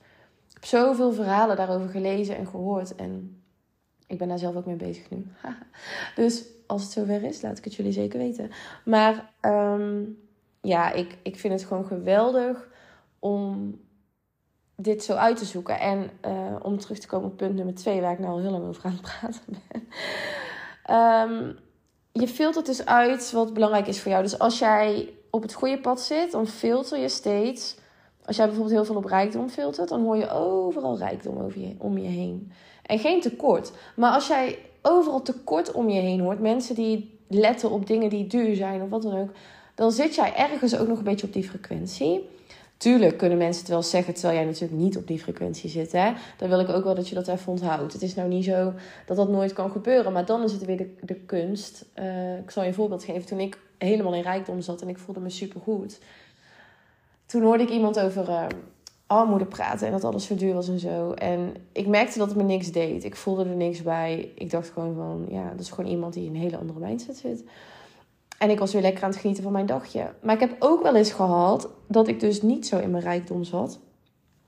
Heb 0.59 0.69
zoveel 0.69 1.11
verhalen 1.11 1.55
daarover 1.55 1.89
gelezen 1.89 2.37
en 2.37 2.47
gehoord. 2.47 2.95
En 2.95 3.41
ik 4.07 4.17
ben 4.17 4.27
daar 4.27 4.39
zelf 4.39 4.55
ook 4.55 4.65
mee 4.65 4.75
bezig 4.75 5.09
nu. 5.09 5.27
dus 6.15 6.43
als 6.67 6.83
het 6.83 6.91
zover 6.91 7.23
is, 7.23 7.41
laat 7.41 7.57
ik 7.57 7.63
het 7.63 7.75
jullie 7.75 7.91
zeker 7.91 8.19
weten. 8.19 8.51
Maar 8.85 9.33
ehm, 9.39 10.03
ja, 10.61 10.91
ik, 10.91 11.17
ik 11.23 11.39
vind 11.39 11.53
het 11.53 11.63
gewoon 11.63 11.85
geweldig 11.85 12.67
om 13.19 13.79
dit 14.75 15.03
zo 15.03 15.13
uit 15.13 15.37
te 15.37 15.45
zoeken. 15.45 15.79
En 15.79 16.09
uh, 16.25 16.55
om 16.61 16.79
terug 16.79 16.99
te 16.99 17.07
komen 17.07 17.29
op 17.29 17.37
punt 17.37 17.55
nummer 17.55 17.75
twee, 17.75 18.01
waar 18.01 18.13
ik 18.13 18.19
nou 18.19 18.31
al 18.31 18.39
heel 18.39 18.51
lang 18.51 18.67
over 18.67 18.85
aan 18.85 18.91
het 18.91 19.01
praten 19.01 19.41
ben. 19.67 19.87
Um, 20.97 21.57
je 22.11 22.27
filtert 22.27 22.65
dus 22.65 22.85
uit 22.85 23.31
wat 23.31 23.53
belangrijk 23.53 23.87
is 23.87 24.01
voor 24.01 24.11
jou. 24.11 24.23
Dus 24.23 24.39
als 24.39 24.59
jij 24.59 25.13
op 25.29 25.41
het 25.41 25.53
goede 25.53 25.79
pad 25.79 26.01
zit, 26.01 26.31
dan 26.31 26.47
filter 26.47 26.99
je 26.99 27.09
steeds. 27.09 27.77
Als 28.29 28.37
jij 28.37 28.47
bijvoorbeeld 28.47 28.75
heel 28.75 28.85
veel 28.85 29.03
op 29.03 29.05
rijkdom 29.05 29.49
filtert, 29.49 29.89
dan 29.89 30.01
hoor 30.01 30.17
je 30.17 30.29
overal 30.29 30.97
rijkdom 30.97 31.37
over 31.37 31.59
je, 31.59 31.75
om 31.77 31.97
je 31.97 32.07
heen. 32.07 32.51
En 32.85 32.99
geen 32.99 33.21
tekort. 33.21 33.71
Maar 33.95 34.11
als 34.11 34.27
jij 34.27 34.57
overal 34.81 35.21
tekort 35.21 35.71
om 35.71 35.89
je 35.89 36.01
heen 36.01 36.19
hoort, 36.19 36.39
mensen 36.39 36.75
die 36.75 37.19
letten 37.27 37.71
op 37.71 37.87
dingen 37.87 38.09
die 38.09 38.27
duur 38.27 38.55
zijn 38.55 38.81
of 38.81 38.89
wat 38.89 39.01
dan 39.01 39.17
ook, 39.17 39.29
dan 39.75 39.91
zit 39.91 40.15
jij 40.15 40.35
ergens 40.35 40.77
ook 40.77 40.87
nog 40.87 40.97
een 40.97 41.03
beetje 41.03 41.27
op 41.27 41.33
die 41.33 41.49
frequentie. 41.49 42.29
Tuurlijk 42.77 43.17
kunnen 43.17 43.37
mensen 43.37 43.61
het 43.61 43.71
wel 43.71 43.83
zeggen, 43.83 44.13
terwijl 44.13 44.35
jij 44.35 44.45
natuurlijk 44.45 44.81
niet 44.81 44.97
op 44.97 45.07
die 45.07 45.19
frequentie 45.19 45.69
zit. 45.69 45.91
Hè? 45.91 46.11
Dan 46.37 46.49
wil 46.49 46.59
ik 46.59 46.69
ook 46.69 46.83
wel 46.83 46.95
dat 46.95 47.09
je 47.09 47.15
dat 47.15 47.27
even 47.27 47.51
onthoudt. 47.51 47.93
Het 47.93 48.01
is 48.01 48.15
nou 48.15 48.29
niet 48.29 48.45
zo 48.45 48.73
dat 49.05 49.17
dat 49.17 49.29
nooit 49.29 49.53
kan 49.53 49.71
gebeuren, 49.71 50.13
maar 50.13 50.25
dan 50.25 50.43
is 50.43 50.51
het 50.51 50.65
weer 50.65 50.77
de, 50.77 50.95
de 51.01 51.15
kunst. 51.15 51.85
Uh, 51.99 52.37
ik 52.37 52.51
zal 52.51 52.63
je 52.63 52.69
een 52.69 52.75
voorbeeld 52.75 53.03
geven. 53.03 53.25
Toen 53.25 53.39
ik 53.39 53.57
helemaal 53.77 54.13
in 54.13 54.21
rijkdom 54.21 54.61
zat 54.61 54.81
en 54.81 54.89
ik 54.89 54.97
voelde 54.97 55.19
me 55.19 55.29
supergoed. 55.29 55.99
Toen 57.29 57.41
hoorde 57.41 57.63
ik 57.63 57.69
iemand 57.69 57.99
over 57.99 58.29
uh, 58.29 58.45
armoede 59.07 59.45
praten 59.45 59.87
en 59.87 59.93
dat 59.93 60.03
alles 60.03 60.25
zo 60.25 60.35
duur 60.35 60.53
was 60.53 60.67
en 60.67 60.79
zo. 60.79 61.11
En 61.11 61.55
ik 61.71 61.87
merkte 61.87 62.17
dat 62.17 62.27
het 62.27 62.37
me 62.37 62.43
niks 62.43 62.71
deed. 62.71 63.03
Ik 63.03 63.15
voelde 63.15 63.45
er 63.45 63.55
niks 63.55 63.81
bij. 63.81 64.31
Ik 64.35 64.51
dacht 64.51 64.69
gewoon 64.69 64.95
van, 64.95 65.25
ja, 65.29 65.49
dat 65.49 65.59
is 65.59 65.69
gewoon 65.69 65.91
iemand 65.91 66.13
die 66.13 66.25
in 66.25 66.35
een 66.35 66.41
hele 66.41 66.57
andere 66.57 66.79
mindset 66.79 67.17
zit. 67.17 67.43
En 68.37 68.49
ik 68.49 68.59
was 68.59 68.73
weer 68.73 68.81
lekker 68.81 69.03
aan 69.03 69.09
het 69.09 69.19
genieten 69.19 69.43
van 69.43 69.51
mijn 69.51 69.65
dagje. 69.65 70.13
Maar 70.21 70.33
ik 70.33 70.39
heb 70.39 70.55
ook 70.59 70.81
wel 70.81 70.95
eens 70.95 71.11
gehad 71.11 71.69
dat 71.87 72.07
ik 72.07 72.19
dus 72.19 72.41
niet 72.41 72.67
zo 72.67 72.77
in 72.77 72.91
mijn 72.91 73.03
rijkdom 73.03 73.43
zat. 73.43 73.79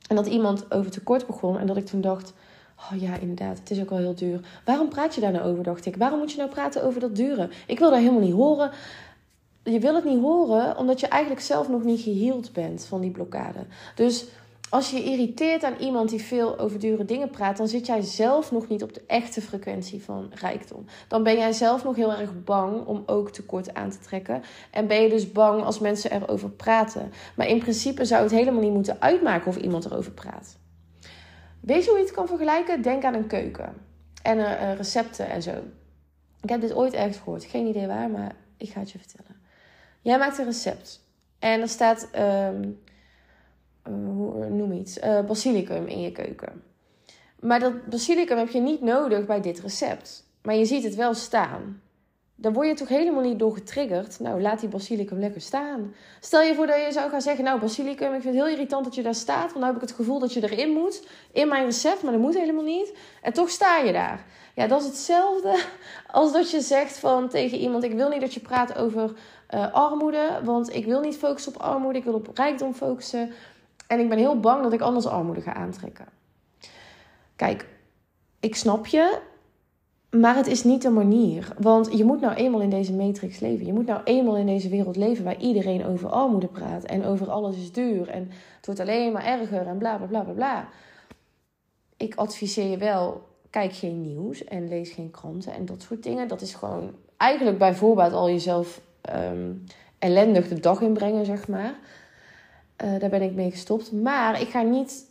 En 0.08 0.16
dat 0.16 0.28
iemand 0.28 0.72
over 0.72 0.92
tekort 0.92 1.28
begon. 1.28 1.58
En 1.58 1.68
dat 1.68 1.78
ik 1.78 1.86
toen 1.86 2.02
dacht: 2.02 2.34
Oh 2.78 3.02
ja, 3.02 3.18
inderdaad, 3.18 3.60
het 3.60 3.72
is 3.72 3.82
ook 3.82 3.90
wel 3.90 4.00
heel 4.00 4.16
duur. 4.16 4.62
Waarom 4.66 4.90
praat 4.90 5.16
je 5.16 5.22
daar 5.22 5.32
nou 5.32 5.52
over? 5.52 5.64
Dacht 5.64 5.86
ik. 5.86 5.96
Waarom 5.96 6.20
moet 6.20 6.32
je 6.32 6.38
nou 6.38 6.50
praten 6.50 6.84
over 6.84 7.00
dat 7.00 7.16
dure? 7.16 7.50
Ik 7.68 7.80
wil 7.80 7.90
daar 7.90 8.00
helemaal 8.00 8.22
niet 8.22 8.34
horen. 8.34 8.72
Je 9.64 9.80
wil 9.80 9.96
het 9.96 10.04
niet 10.04 10.22
horen 10.22 10.78
omdat 10.78 11.00
je 11.00 11.08
eigenlijk 11.08 11.42
zelf 11.42 11.70
nog 11.70 11.84
niet 11.84 12.02
geheeld 12.02 12.54
bent 12.54 12.86
van 12.86 13.02
die 13.02 13.12
blokkade. 13.12 13.66
Dus 13.96 14.26
als 14.72 14.92
je 14.92 15.04
irriteert 15.04 15.64
aan 15.64 15.76
iemand 15.80 16.10
die 16.10 16.22
veel 16.22 16.60
over 16.60 16.80
dure 16.80 17.06
dingen 17.06 17.30
praat, 17.30 17.58
dan 17.58 17.68
zit 17.68 17.86
jij 17.86 18.02
zelf 18.02 18.52
nog 18.52 18.68
niet 18.68 18.84
op 18.84 18.94
de 18.94 19.04
echte 19.08 19.42
frequentie 19.42 20.04
van 20.04 20.32
rijkdom. 20.34 20.86
Dan 21.08 21.24
ben 21.24 21.38
jij 21.38 21.52
zelf 21.52 21.84
nog 21.84 21.96
heel 21.96 22.14
erg 22.14 22.44
bang 22.44 22.86
om 22.86 23.04
ook 23.06 23.32
tekort 23.32 23.74
aan 23.74 23.90
te 23.90 24.00
trekken. 24.00 24.42
En 24.72 24.88
ben 24.88 25.02
je 25.02 25.10
dus 25.10 25.32
bang 25.32 25.64
als 25.64 25.80
mensen 25.80 26.12
erover 26.12 26.50
praten. 26.50 27.12
Maar 27.36 27.48
in 27.48 27.60
principe 27.60 28.06
zou 28.06 28.24
het 28.24 28.32
helemaal 28.32 28.62
niet 28.62 28.74
moeten 28.74 29.02
uitmaken 29.02 29.48
of 29.48 29.58
iemand 29.58 29.86
erover 29.86 30.12
praat. 30.12 30.58
Weet 31.60 31.84
je 31.84 31.90
hoe 31.90 32.00
je 32.00 32.06
het 32.06 32.14
kan 32.14 32.28
vergelijken? 32.28 32.82
Denk 32.82 33.04
aan 33.04 33.14
een 33.14 33.28
keuken 33.28 33.74
en 34.24 34.38
uh, 34.38 34.76
recepten 34.76 35.30
en 35.30 35.42
zo. 35.42 35.54
Ik 36.42 36.50
heb 36.50 36.62
dit 36.62 36.74
ooit 36.74 36.94
ergens 36.94 37.18
gehoord, 37.18 37.44
geen 37.44 37.68
idee 37.68 37.88
waar, 37.88 38.10
maar 38.10 38.36
ik 38.58 38.70
ga 38.70 38.80
het 38.80 38.92
je 38.92 39.00
vertellen. 39.00 39.31
Jij 40.02 40.18
maakt 40.18 40.38
een 40.38 40.46
recept 40.46 41.06
en 41.40 41.62
er 41.62 41.70
staat. 41.70 42.08
Ehm, 42.12 42.64
uh, 43.90 43.94
hoe 44.16 44.50
noem 44.50 44.72
iets, 44.72 44.98
uh, 44.98 45.22
basilicum 45.22 45.88
in 45.88 46.02
je 46.02 46.12
keuken. 46.12 46.64
Maar 47.40 47.60
dat 47.60 47.86
basilicum 47.86 48.38
heb 48.38 48.50
je 48.50 48.60
niet 48.60 48.82
nodig 48.82 49.26
bij 49.26 49.42
dit 49.42 49.60
recept. 49.60 50.30
Maar 50.42 50.56
je 50.56 50.66
ziet 50.66 50.84
het 50.84 50.96
wel 50.96 51.14
staan. 51.14 51.82
Dan 52.36 52.54
word 52.54 52.68
je 52.68 52.74
toch 52.74 52.88
helemaal 52.88 53.22
niet 53.22 53.40
door 53.40 53.54
getriggerd. 53.54 54.20
Nou, 54.20 54.42
laat 54.42 54.60
die 54.60 54.70
basilicum 54.70 55.20
lekker 55.20 55.42
staan. 55.42 55.94
Stel 56.20 56.42
je 56.42 56.56
voor 56.56 56.68
dat 56.68 56.86
je 56.86 56.92
zou 56.92 57.10
gaan 57.10 57.22
zeggen: 57.22 57.44
Nou, 57.44 57.60
basilicum, 57.60 58.14
ik 58.14 58.22
vind 58.22 58.36
het 58.36 58.44
heel 58.44 58.54
irritant 58.54 58.84
dat 58.84 58.96
je 58.96 59.02
daar 59.02 59.16
staat. 59.16 59.52
Want 59.52 59.54
dan 59.54 59.64
heb 59.64 59.76
ik 59.76 59.82
het 59.82 59.92
gevoel 59.92 60.20
dat 60.20 60.34
je 60.34 60.44
erin 60.44 60.70
moet. 60.70 61.08
In 61.32 61.48
mijn 61.48 61.66
recept, 61.66 62.04
maar 62.04 62.12
dat 62.12 62.22
moet 62.22 62.38
helemaal 62.38 62.64
niet. 62.64 62.94
En 63.22 63.34
toch 63.34 63.50
sta 63.50 63.78
je 63.78 63.92
daar. 63.92 64.26
Ja, 64.56 64.68
dat 64.68 64.82
is 64.82 64.88
hetzelfde 64.88 65.64
als 66.12 66.32
dat 66.32 66.52
je 66.52 66.62
zegt 66.62 66.98
van 66.98 67.30
tegen 67.30 67.58
iemand: 67.58 67.84
Ik 67.84 67.94
wil 67.94 68.10
niet 68.10 68.22
dat 68.22 68.34
je 68.34 68.40
praat 68.40 68.78
over 68.78 69.14
uh, 69.54 69.74
armoede. 69.74 70.40
Want 70.44 70.76
ik 70.76 70.86
wil 70.86 71.02
niet 71.02 71.18
focussen 71.18 71.56
op 71.56 71.62
armoede. 71.62 71.98
Ik 71.98 72.04
wil 72.04 72.14
op 72.14 72.30
rijkdom 72.34 72.74
focussen. 72.74 73.32
En 73.88 74.00
ik 74.00 74.10
ben 74.10 74.18
heel 74.18 74.40
bang 74.40 74.64
dat 74.64 74.74
ik 74.74 74.82
anders 74.82 75.06
armoede 75.06 75.42
ga 75.42 75.54
aantrekken. 75.54 76.06
Kijk, 77.36 77.66
ik 78.40 78.56
snap 78.56 78.86
je, 78.86 79.20
maar 80.10 80.36
het 80.36 80.48
is 80.48 80.64
niet 80.64 80.82
de 80.82 80.90
manier. 80.90 81.54
Want 81.60 81.98
je 81.98 82.06
moet 82.06 82.22
nou 82.22 82.34
eenmaal 82.34 82.62
in 82.62 82.70
deze 82.70 82.94
matrix 82.94 83.40
leven. 83.40 83.66
Je 83.66 83.74
moet 83.74 83.86
nou 83.86 84.02
eenmaal 84.04 84.38
in 84.38 84.46
deze 84.46 84.70
wereld 84.70 84.96
leven 84.96 85.24
waar 85.24 85.40
iedereen 85.40 85.86
over 85.86 86.10
armoede 86.10 86.48
praat. 86.48 86.84
En 86.84 87.06
over 87.06 87.30
alles 87.30 87.58
is 87.58 87.72
duur. 87.72 88.10
En 88.10 88.30
het 88.56 88.66
wordt 88.66 88.82
alleen 88.82 89.12
maar 89.12 89.26
erger 89.26 89.68
en 89.68 89.78
bla 89.78 89.98
bla 89.98 90.06
bla 90.06 90.22
bla 90.22 90.34
bla. 90.34 90.68
Ik 91.98 92.16
adviseer 92.16 92.70
je 92.70 92.78
wel, 92.78 93.22
kijk 93.50 93.74
geen 93.74 94.02
nieuws 94.02 94.44
en 94.44 94.68
lees 94.68 94.92
geen 94.92 95.12
kranten 95.12 95.54
en 95.54 95.66
dat 95.66 95.82
soort 95.82 96.04
dingen. 96.04 96.28
Dat 96.28 96.42
is 96.42 96.54
gewoon 96.54 96.92
eigenlijk 97.18 97.58
bijvoorbeeld 97.58 98.14
al 98.14 98.30
jezelf 98.30 98.82
um, 99.16 99.64
ellendig 100.00 100.48
de 100.48 100.60
dag 100.60 100.82
inbrengen, 100.82 101.26
zeg 101.26 101.48
maar. 101.48 101.74
Uh, 102.84 103.00
daar 103.00 103.10
ben 103.10 103.22
ik 103.22 103.34
mee 103.34 103.52
gestopt. 103.52 103.92
Maar 103.92 104.42
ik 104.42 104.48
ga 104.48 104.62
niet 104.62 105.06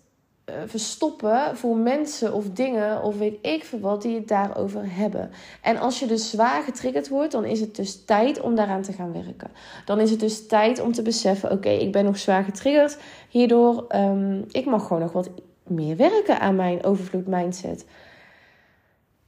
uh, 0.50 0.54
verstoppen 0.66 1.56
voor 1.56 1.76
mensen 1.76 2.32
of 2.32 2.50
dingen 2.50 3.02
of 3.02 3.18
weet 3.18 3.38
ik 3.42 3.64
veel 3.64 3.80
wat 3.80 4.02
die 4.02 4.14
het 4.14 4.28
daarover 4.28 4.82
hebben. 4.86 5.30
En 5.62 5.76
als 5.76 5.98
je 5.98 6.06
dus 6.06 6.30
zwaar 6.30 6.62
getriggerd 6.62 7.08
wordt, 7.08 7.32
dan 7.32 7.44
is 7.44 7.60
het 7.60 7.76
dus 7.76 8.04
tijd 8.04 8.40
om 8.40 8.54
daaraan 8.54 8.82
te 8.82 8.92
gaan 8.92 9.12
werken. 9.12 9.50
Dan 9.84 10.00
is 10.00 10.10
het 10.10 10.20
dus 10.20 10.46
tijd 10.46 10.80
om 10.80 10.92
te 10.92 11.02
beseffen: 11.02 11.50
oké, 11.50 11.68
ik 11.68 11.92
ben 11.92 12.04
nog 12.04 12.18
zwaar 12.18 12.44
getriggerd. 12.44 12.98
Hierdoor, 13.28 13.86
um, 13.88 14.44
ik 14.50 14.64
mag 14.64 14.86
gewoon 14.86 15.02
nog 15.02 15.12
wat 15.12 15.30
meer 15.66 15.96
werken 15.96 16.40
aan 16.40 16.56
mijn 16.56 16.84
overvloed 16.84 17.26
mindset. 17.26 17.84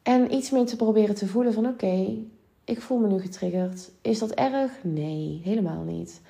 En 0.02 0.34
iets 0.34 0.50
meer 0.50 0.66
te 0.66 0.76
proberen 0.76 1.14
te 1.14 1.26
voelen 1.26 1.52
van 1.52 1.66
oké, 1.66 2.16
ik 2.64 2.80
voel 2.80 2.98
me 2.98 3.08
nu 3.08 3.20
getriggerd. 3.20 3.90
Is 4.00 4.18
dat 4.18 4.30
erg? 4.30 4.72
Nee, 4.82 5.40
helemaal 5.44 5.82
niet. 5.82 6.20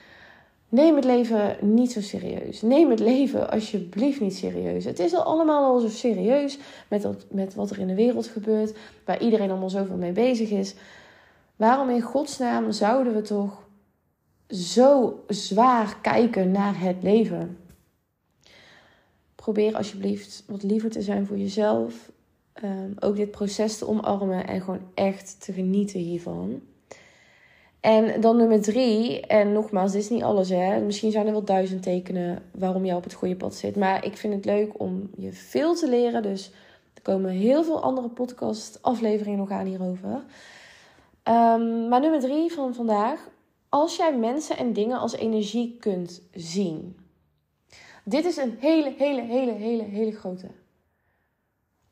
Neem 0.68 0.94
het 0.94 1.04
leven 1.04 1.56
niet 1.60 1.92
zo 1.92 2.00
serieus. 2.00 2.62
Neem 2.62 2.90
het 2.90 3.00
leven 3.00 3.50
alsjeblieft 3.50 4.20
niet 4.20 4.36
serieus. 4.36 4.84
Het 4.84 4.98
is 4.98 5.14
al 5.14 5.22
allemaal 5.22 5.64
al 5.64 5.78
zo 5.78 5.88
serieus 5.88 6.58
met, 6.88 7.06
met 7.30 7.54
wat 7.54 7.70
er 7.70 7.78
in 7.78 7.86
de 7.86 7.94
wereld 7.94 8.26
gebeurt, 8.26 8.76
waar 9.04 9.22
iedereen 9.22 9.50
allemaal 9.50 9.70
zoveel 9.70 9.96
mee 9.96 10.12
bezig 10.12 10.50
is. 10.50 10.74
Waarom 11.56 11.90
in 11.90 12.00
godsnaam 12.00 12.72
zouden 12.72 13.14
we 13.14 13.22
toch 13.22 13.68
zo 14.48 15.20
zwaar 15.28 15.98
kijken 16.00 16.50
naar 16.50 16.80
het 16.80 16.96
leven? 17.02 17.58
Probeer 19.34 19.76
alsjeblieft 19.76 20.44
wat 20.46 20.62
liever 20.62 20.90
te 20.90 21.02
zijn 21.02 21.26
voor 21.26 21.38
jezelf. 21.38 22.11
Um, 22.64 22.94
ook 23.00 23.16
dit 23.16 23.30
proces 23.30 23.78
te 23.78 23.88
omarmen 23.88 24.46
en 24.46 24.60
gewoon 24.60 24.82
echt 24.94 25.44
te 25.44 25.52
genieten 25.52 26.00
hiervan. 26.00 26.62
En 27.80 28.20
dan 28.20 28.36
nummer 28.36 28.62
drie, 28.62 29.20
en 29.20 29.52
nogmaals, 29.52 29.92
dit 29.92 30.00
is 30.02 30.10
niet 30.10 30.22
alles 30.22 30.48
hè. 30.48 30.80
Misschien 30.80 31.10
zijn 31.10 31.26
er 31.26 31.32
wel 31.32 31.44
duizend 31.44 31.82
tekenen 31.82 32.42
waarom 32.50 32.84
je 32.84 32.94
op 32.94 33.04
het 33.04 33.12
goede 33.12 33.36
pad 33.36 33.54
zit. 33.54 33.76
Maar 33.76 34.04
ik 34.04 34.16
vind 34.16 34.34
het 34.34 34.44
leuk 34.44 34.80
om 34.80 35.10
je 35.16 35.32
veel 35.32 35.74
te 35.74 35.88
leren. 35.88 36.22
Dus 36.22 36.52
Er 36.94 37.02
komen 37.02 37.30
heel 37.30 37.64
veel 37.64 37.82
andere 37.82 38.08
podcast 38.08 38.78
afleveringen 38.82 39.38
nog 39.38 39.50
aan 39.50 39.66
hierover. 39.66 40.24
Ehm, 41.22 41.88
maar 41.88 42.00
nummer 42.00 42.20
drie 42.20 42.52
van 42.52 42.74
vandaag. 42.74 43.28
Als 43.68 43.96
jij 43.96 44.16
mensen 44.16 44.56
en 44.56 44.72
dingen 44.72 44.98
als 44.98 45.12
energie 45.12 45.76
kunt 45.80 46.22
zien. 46.32 46.96
Dit 48.04 48.24
is 48.24 48.36
een 48.36 48.56
hele, 48.58 48.94
hele, 48.98 49.22
hele, 49.22 49.52
hele, 49.52 49.82
hele 49.82 50.12
grote. 50.12 50.46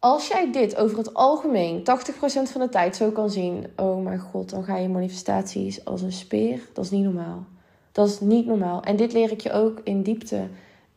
Als 0.00 0.28
jij 0.28 0.52
dit 0.52 0.76
over 0.76 0.98
het 0.98 1.14
algemeen 1.14 1.80
80% 1.80 1.82
van 2.22 2.60
de 2.60 2.68
tijd 2.70 2.96
zo 2.96 3.10
kan 3.10 3.30
zien, 3.30 3.66
oh 3.76 4.02
mijn 4.02 4.18
god, 4.18 4.50
dan 4.50 4.64
ga 4.64 4.76
je 4.76 4.88
manifestaties 4.88 5.84
als 5.84 6.02
een 6.02 6.12
speer. 6.12 6.68
Dat 6.72 6.84
is 6.84 6.90
niet 6.90 7.04
normaal. 7.04 7.46
Dat 7.92 8.08
is 8.08 8.20
niet 8.20 8.46
normaal. 8.46 8.82
En 8.82 8.96
dit 8.96 9.12
leer 9.12 9.30
ik 9.30 9.40
je 9.40 9.52
ook 9.52 9.80
in 9.84 10.02
diepte 10.02 10.48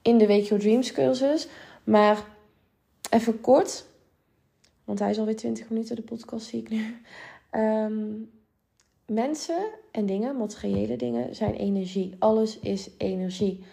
in 0.02 0.18
de 0.18 0.28
Wake 0.28 0.44
Your 0.44 0.64
Dreams 0.64 0.92
cursus. 0.92 1.48
Maar 1.84 2.26
even 3.10 3.42
kort, 3.42 3.86
want 4.84 5.00
hij 5.00 5.10
is 5.10 5.20
alweer 5.20 5.36
20 5.36 5.70
minuten, 5.70 5.96
de 5.96 6.02
podcast 6.02 6.46
zie 6.46 6.60
ik 6.60 6.70
nu. 6.70 6.96
Ehm, 7.50 8.04
mensen 9.06 9.66
en 9.92 10.06
dingen, 10.06 10.38
materiële 10.38 10.96
dingen, 10.96 11.36
zijn 11.36 11.54
energie. 11.54 12.16
Alles 12.20 12.60
is 12.60 12.90
energie. 12.98 13.64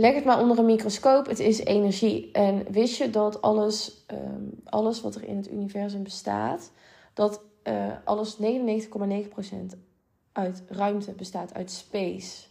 Leg 0.00 0.14
het 0.14 0.24
maar 0.24 0.40
onder 0.40 0.58
een 0.58 0.64
microscoop, 0.64 1.26
het 1.26 1.38
is 1.38 1.58
energie. 1.58 2.32
En 2.32 2.72
wist 2.72 2.96
je 2.96 3.10
dat 3.10 3.42
alles, 3.42 4.04
ehm, 4.06 4.42
alles 4.64 5.00
wat 5.00 5.14
er 5.14 5.24
in 5.24 5.36
het 5.36 5.50
universum 5.50 6.02
bestaat, 6.02 6.72
dat 7.14 7.42
uh, 7.64 7.92
alles 8.04 8.36
99,9% 8.36 9.78
uit 10.32 10.62
ruimte 10.68 11.12
bestaat, 11.12 11.54
uit 11.54 11.70
space. 11.70 12.46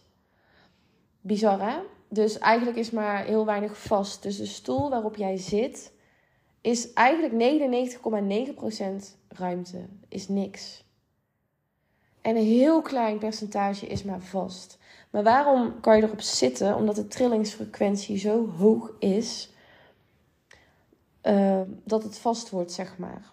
Bizar 1.20 1.60
hè? 1.60 1.78
Dus 2.08 2.38
eigenlijk 2.38 2.76
is 2.76 2.90
maar 2.90 3.24
heel 3.24 3.44
weinig 3.44 3.78
vast. 3.78 4.22
Dus 4.22 4.36
de 4.36 4.46
stoel 4.46 4.90
waarop 4.90 5.16
jij 5.16 5.36
zit, 5.36 5.92
is 6.60 6.92
eigenlijk 6.92 7.32
99,9% 9.02 9.16
ruimte. 9.28 9.86
Is 10.08 10.28
niks. 10.28 10.84
En 12.20 12.36
een 12.36 12.44
heel 12.44 12.82
klein 12.82 13.18
percentage 13.18 13.86
is 13.86 14.02
maar 14.02 14.20
vast. 14.20 14.78
Maar 15.10 15.22
waarom 15.22 15.80
kan 15.80 15.96
je 15.96 16.02
erop 16.02 16.20
zitten? 16.20 16.76
Omdat 16.76 16.96
de 16.96 17.06
trillingsfrequentie 17.06 18.18
zo 18.18 18.48
hoog 18.50 18.92
is 18.98 19.50
uh, 21.22 21.60
dat 21.84 22.02
het 22.02 22.18
vast 22.18 22.50
wordt, 22.50 22.72
zeg 22.72 22.98
maar. 22.98 23.32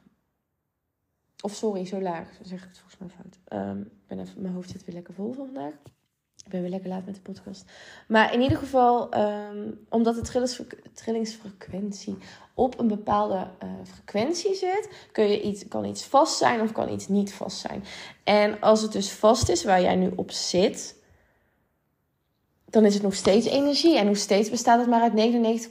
Of 1.42 1.54
sorry, 1.54 1.86
zo 1.86 2.02
laag. 2.02 2.28
zeg 2.42 2.64
ik 2.64 2.68
het 2.68 2.80
volgens 2.80 2.98
mij 3.00 3.10
fout. 3.10 3.64
Um, 3.68 3.92
ben 4.08 4.20
even, 4.20 4.42
mijn 4.42 4.54
hoofd 4.54 4.70
zit 4.70 4.86
weer 4.86 4.96
lekker 4.96 5.14
vol 5.14 5.34
van 5.34 5.46
vandaag. 5.46 5.74
Ik 6.46 6.52
ben 6.52 6.62
weer 6.62 6.70
lekker 6.70 6.90
laat 6.90 7.06
met 7.06 7.16
de 7.16 7.22
podcast. 7.22 7.72
Maar 8.08 8.34
in 8.34 8.42
ieder 8.42 8.58
geval, 8.58 9.18
um, 9.18 9.86
omdat 9.90 10.16
de 10.16 10.72
trillingsfrequentie 10.94 12.18
op 12.54 12.80
een 12.80 12.88
bepaalde 12.88 13.48
uh, 13.64 13.70
frequentie 13.84 14.56
zit, 14.56 15.08
kun 15.12 15.28
je 15.28 15.42
iets, 15.42 15.68
kan 15.68 15.86
iets 15.86 16.06
vast 16.06 16.38
zijn 16.38 16.62
of 16.62 16.72
kan 16.72 16.90
iets 16.90 17.08
niet 17.08 17.34
vast 17.34 17.58
zijn. 17.58 17.84
En 18.24 18.62
als 18.62 18.82
het 18.82 18.92
dus 18.92 19.12
vast 19.12 19.50
is 19.50 19.64
waar 19.64 19.82
jij 19.82 19.96
nu 19.96 20.12
op 20.16 20.32
zit, 20.32 21.04
dan 22.76 22.86
is 22.86 22.94
het 22.94 23.04
nog 23.04 23.14
steeds 23.14 23.48
energie. 23.48 23.98
En 23.98 24.06
nog 24.06 24.18
steeds 24.18 24.50
bestaat 24.50 24.80
het 24.80 24.90
maar 24.90 25.02
uit 25.02 25.68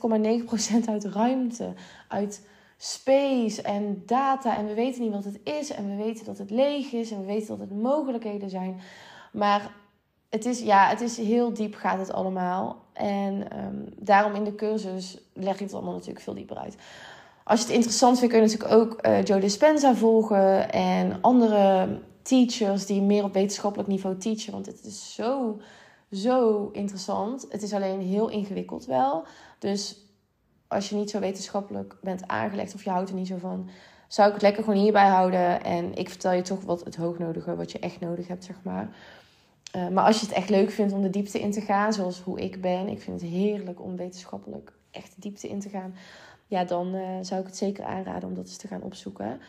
99,9% 0.84 0.88
uit 0.88 1.04
ruimte, 1.04 1.72
uit 2.08 2.46
space 2.76 3.62
en 3.62 4.02
data. 4.06 4.56
En 4.56 4.66
we 4.66 4.74
weten 4.74 5.02
niet 5.02 5.12
wat 5.12 5.24
het 5.24 5.40
is. 5.42 5.70
En 5.70 5.96
we 5.96 6.02
weten 6.02 6.24
dat 6.24 6.38
het 6.38 6.50
leeg 6.50 6.92
is. 6.92 7.10
En 7.10 7.20
we 7.20 7.26
weten 7.26 7.46
dat 7.46 7.58
het 7.58 7.82
mogelijkheden 7.82 8.50
zijn. 8.50 8.80
Maar 9.32 9.70
het 10.30 10.44
is, 10.44 10.60
ja, 10.60 10.88
het 10.88 11.00
is 11.00 11.16
heel 11.16 11.52
diep 11.52 11.74
gaat 11.74 11.98
het 11.98 12.12
allemaal. 12.12 12.82
En 12.92 13.50
ehm, 13.50 13.76
daarom 13.96 14.34
in 14.34 14.44
de 14.44 14.54
cursus 14.54 15.18
leg 15.32 15.54
ik 15.54 15.60
het 15.60 15.74
allemaal 15.74 15.92
natuurlijk 15.92 16.24
veel 16.24 16.34
dieper 16.34 16.56
uit. 16.56 16.76
Als 17.44 17.60
je 17.60 17.66
het 17.66 17.74
interessant 17.74 18.18
vindt, 18.18 18.34
kun 18.34 18.42
je 18.42 18.50
natuurlijk 18.50 18.80
ook 18.80 19.06
uh, 19.06 19.22
Joe 19.24 19.40
Dispenza 19.40 19.94
volgen. 19.94 20.72
En 20.72 21.18
andere 21.20 21.88
teachers 22.22 22.86
die 22.86 23.02
meer 23.02 23.24
op 23.24 23.32
wetenschappelijk 23.32 23.88
niveau 23.88 24.16
teachen. 24.16 24.52
Want 24.52 24.66
het 24.66 24.84
is 24.84 25.14
zo 25.14 25.56
zo 26.10 26.68
interessant. 26.72 27.46
Het 27.48 27.62
is 27.62 27.72
alleen 27.72 28.00
heel 28.00 28.28
ingewikkeld 28.28 28.84
wel. 28.84 29.24
Dus 29.58 29.98
als 30.68 30.88
je 30.88 30.96
niet 30.96 31.10
zo 31.10 31.20
wetenschappelijk 31.20 31.96
bent 32.02 32.26
aangelegd 32.26 32.74
of 32.74 32.84
je 32.84 32.90
houdt 32.90 33.08
er 33.08 33.14
niet 33.16 33.26
zo 33.26 33.36
van, 33.36 33.68
zou 34.08 34.28
ik 34.28 34.34
het 34.34 34.42
lekker 34.42 34.64
gewoon 34.64 34.80
hierbij 34.80 35.08
houden. 35.08 35.64
En 35.64 35.94
ik 35.94 36.08
vertel 36.08 36.32
je 36.32 36.42
toch 36.42 36.62
wat 36.62 36.84
het 36.84 36.96
hoognodige, 36.96 37.56
wat 37.56 37.72
je 37.72 37.78
echt 37.78 38.00
nodig 38.00 38.28
hebt, 38.28 38.44
zeg 38.44 38.56
maar. 38.62 38.88
Uh, 39.76 39.88
maar 39.88 40.04
als 40.04 40.20
je 40.20 40.26
het 40.26 40.34
echt 40.34 40.48
leuk 40.48 40.70
vindt 40.70 40.92
om 40.92 41.02
de 41.02 41.10
diepte 41.10 41.40
in 41.40 41.50
te 41.50 41.60
gaan, 41.60 41.92
zoals 41.92 42.20
hoe 42.20 42.40
ik 42.40 42.60
ben, 42.60 42.88
ik 42.88 43.00
vind 43.00 43.20
het 43.20 43.30
heerlijk 43.30 43.82
om 43.82 43.96
wetenschappelijk 43.96 44.72
echt 44.90 45.14
de 45.14 45.20
diepte 45.20 45.48
in 45.48 45.60
te 45.60 45.68
gaan. 45.68 45.94
Ja, 46.46 46.64
dan 46.64 46.94
uh, 46.94 47.02
zou 47.20 47.40
ik 47.40 47.46
het 47.46 47.56
zeker 47.56 47.84
aanraden 47.84 48.28
om 48.28 48.34
dat 48.34 48.46
eens 48.46 48.56
te 48.56 48.68
gaan 48.68 48.82
opzoeken. 48.82 49.40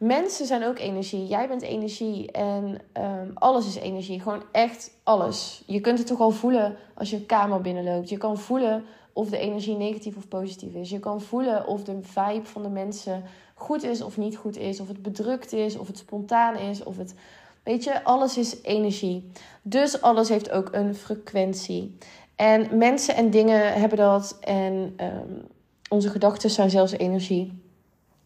Mensen 0.00 0.46
zijn 0.46 0.64
ook 0.64 0.78
energie. 0.78 1.26
Jij 1.26 1.48
bent 1.48 1.62
energie. 1.62 2.32
En 2.32 2.80
um, 2.92 3.30
alles 3.34 3.66
is 3.66 3.74
energie. 3.74 4.20
Gewoon 4.20 4.42
echt 4.52 4.90
alles. 5.02 5.62
Je 5.66 5.80
kunt 5.80 5.98
het 5.98 6.06
toch 6.06 6.20
al 6.20 6.30
voelen 6.30 6.76
als 6.94 7.10
je 7.10 7.16
een 7.16 7.26
kamer 7.26 7.60
binnenloopt. 7.60 8.08
Je 8.08 8.16
kan 8.16 8.38
voelen 8.38 8.84
of 9.12 9.28
de 9.28 9.38
energie 9.38 9.76
negatief 9.76 10.16
of 10.16 10.28
positief 10.28 10.74
is. 10.74 10.90
Je 10.90 10.98
kan 10.98 11.20
voelen 11.20 11.66
of 11.66 11.84
de 11.84 11.98
vibe 12.02 12.46
van 12.46 12.62
de 12.62 12.68
mensen 12.68 13.24
goed 13.54 13.82
is 13.82 14.02
of 14.02 14.16
niet 14.16 14.36
goed 14.36 14.56
is. 14.56 14.80
Of 14.80 14.88
het 14.88 15.02
bedrukt 15.02 15.52
is, 15.52 15.76
of 15.76 15.86
het 15.86 15.98
spontaan 15.98 16.56
is. 16.56 16.82
Of 16.82 16.96
het. 16.96 17.14
Weet 17.62 17.84
je, 17.84 18.04
alles 18.04 18.38
is 18.38 18.62
energie. 18.62 19.30
Dus 19.62 20.02
alles 20.02 20.28
heeft 20.28 20.50
ook 20.50 20.68
een 20.72 20.94
frequentie. 20.94 21.96
En 22.36 22.78
mensen 22.78 23.14
en 23.14 23.30
dingen 23.30 23.72
hebben 23.72 23.98
dat. 23.98 24.38
En 24.40 24.94
um, 25.00 25.46
onze 25.88 26.10
gedachten 26.10 26.50
zijn 26.50 26.70
zelfs 26.70 26.92
energie. 26.92 27.62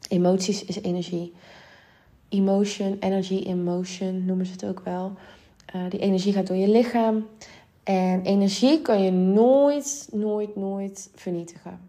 Emoties 0.08 0.64
is 0.64 0.80
energie 0.80 1.34
emotion, 2.28 2.96
energy 3.00 3.34
in 3.34 3.64
motion 3.64 4.24
noemen 4.24 4.46
ze 4.46 4.52
het 4.52 4.64
ook 4.64 4.80
wel. 4.84 5.12
Uh, 5.76 5.82
die 5.88 6.00
energie 6.00 6.32
gaat 6.32 6.46
door 6.46 6.56
je 6.56 6.68
lichaam. 6.68 7.26
En 7.82 8.22
energie 8.22 8.82
kan 8.82 9.02
je 9.02 9.10
nooit, 9.10 10.08
nooit, 10.12 10.56
nooit 10.56 11.10
vernietigen. 11.14 11.80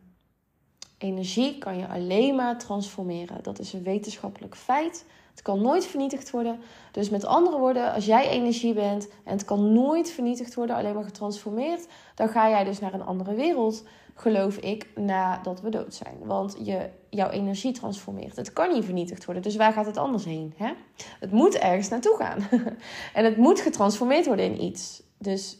Energie 0.97 1.57
kan 1.57 1.77
je 1.77 1.87
alleen 1.87 2.35
maar 2.35 2.59
transformeren. 2.59 3.43
Dat 3.43 3.59
is 3.59 3.73
een 3.73 3.83
wetenschappelijk 3.83 4.55
feit. 4.55 5.05
Het 5.31 5.41
kan 5.41 5.61
nooit 5.61 5.85
vernietigd 5.85 6.31
worden. 6.31 6.59
Dus 6.91 7.09
met 7.09 7.25
andere 7.25 7.57
woorden, 7.57 7.93
als 7.93 8.05
jij 8.05 8.29
energie 8.29 8.73
bent 8.73 9.07
en 9.23 9.31
het 9.31 9.45
kan 9.45 9.73
nooit 9.73 10.11
vernietigd 10.11 10.55
worden, 10.55 10.75
alleen 10.75 10.93
maar 10.93 11.03
getransformeerd, 11.03 11.87
dan 12.15 12.29
ga 12.29 12.49
jij 12.49 12.63
dus 12.63 12.79
naar 12.79 12.93
een 12.93 13.05
andere 13.05 13.33
wereld 13.33 13.83
geloof 14.15 14.57
ik, 14.57 14.87
nadat 14.95 15.61
we 15.61 15.69
dood 15.69 15.93
zijn. 15.93 16.17
Want 16.23 16.57
je, 16.63 16.89
jouw 17.09 17.29
energie 17.29 17.71
transformeert. 17.71 18.35
Het 18.35 18.53
kan 18.53 18.73
niet 18.73 18.85
vernietigd 18.85 19.25
worden, 19.25 19.43
dus 19.43 19.55
waar 19.55 19.73
gaat 19.73 19.85
het 19.85 19.97
anders 19.97 20.25
heen? 20.25 20.53
Hè? 20.57 20.73
Het 21.19 21.31
moet 21.31 21.55
ergens 21.55 21.89
naartoe 21.89 22.15
gaan. 22.17 22.39
en 23.13 23.25
het 23.25 23.37
moet 23.37 23.59
getransformeerd 23.59 24.25
worden 24.25 24.45
in 24.45 24.63
iets. 24.63 25.03
Dus 25.17 25.57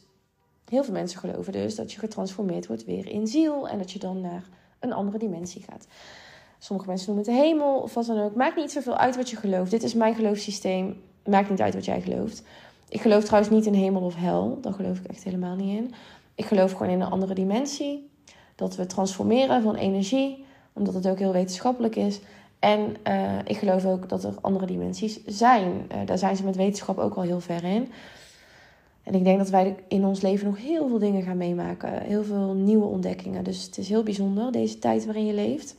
heel 0.70 0.84
veel 0.84 0.94
mensen 0.94 1.20
geloven 1.20 1.52
dus 1.52 1.76
dat 1.76 1.92
je 1.92 2.00
getransformeerd 2.00 2.68
wordt 2.68 2.86
weer 2.86 3.08
in 3.08 3.28
ziel. 3.28 3.68
En 3.68 3.78
dat 3.78 3.92
je 3.92 4.00
dan 4.00 4.22
naar 4.22 4.44
een 4.80 4.94
andere 4.94 5.18
dimensie 5.18 5.64
gaat. 5.70 5.88
Sommige 6.60 6.90
mensen 6.90 7.08
noemen 7.08 7.26
het 7.26 7.36
de 7.36 7.48
hemel 7.48 7.80
of 7.80 7.94
wat 7.94 8.06
dan 8.06 8.20
ook. 8.20 8.36
Maakt 8.36 8.56
niet 8.56 8.72
zoveel 8.72 8.98
uit 8.98 9.16
wat 9.16 9.30
je 9.30 9.36
gelooft. 9.36 9.72
Dit 9.72 9.84
is 9.84 9.94
mijn 9.94 10.16
geloofssysteem. 10.16 11.02
Maakt 11.26 11.50
niet 11.50 11.62
uit 11.62 11.74
wat 11.74 11.86
jij 11.86 12.02
gelooft. 12.02 12.44
Ik 12.90 13.02
geloof 13.02 13.24
trouwens 13.24 13.54
niet 13.54 13.66
in 13.66 13.74
hemel 13.74 14.02
of 14.02 14.16
hel. 14.16 14.58
Daar 14.62 14.74
geloof 14.74 15.00
ik 15.00 15.06
echt 15.06 15.24
helemaal 15.24 15.56
niet 15.56 15.78
in. 15.78 15.94
Ik 16.36 16.46
geloof 16.46 16.72
gewoon 16.72 16.92
in 16.92 17.02
een 17.02 17.10
andere 17.10 17.34
dimensie. 17.34 18.14
Dat 18.56 18.76
we 18.76 18.86
transformeren 18.86 19.62
van 19.62 19.76
energie, 19.76 20.46
omdat 20.74 20.94
het 20.94 21.08
ook 21.08 21.20
heel 21.20 21.32
wetenschappelijk 21.32 21.96
is. 21.96 22.20
En 22.60 22.96
uh, 23.08 23.40
ik 23.46 23.58
geloof 23.58 23.86
ook 23.86 24.10
dat 24.10 24.24
er 24.24 24.34
andere 24.42 24.66
dimensies 24.66 25.24
zijn. 25.26 25.88
Uh, 25.92 25.98
daar 26.06 26.18
zijn 26.18 26.36
ze 26.36 26.44
met 26.44 26.56
wetenschap 26.56 26.98
ook 26.98 27.16
al 27.16 27.22
heel 27.22 27.40
ver 27.40 27.64
in. 27.64 27.92
En 29.04 29.14
ik 29.14 29.24
denk 29.24 29.38
dat 29.38 29.50
wij 29.50 29.76
in 29.88 30.06
ons 30.06 30.22
leven 30.22 30.48
nog 30.48 30.58
heel 30.58 30.88
veel 30.88 31.00
dingen 31.00 31.24
gaan 31.24 31.38
meemaken. 31.38 32.02
Heel 32.02 32.24
veel 32.24 32.54
nieuwe 32.54 32.86
ontdekkingen. 32.86 33.44
Dus 33.44 33.64
het 33.64 33.78
is 33.78 33.90
heel 33.90 34.04
bijzonder, 34.04 34.52
deze 34.52 34.80
tijd 34.80 35.06
waarin 35.06 35.26
je 35.26 35.34
leeft. 35.34 35.76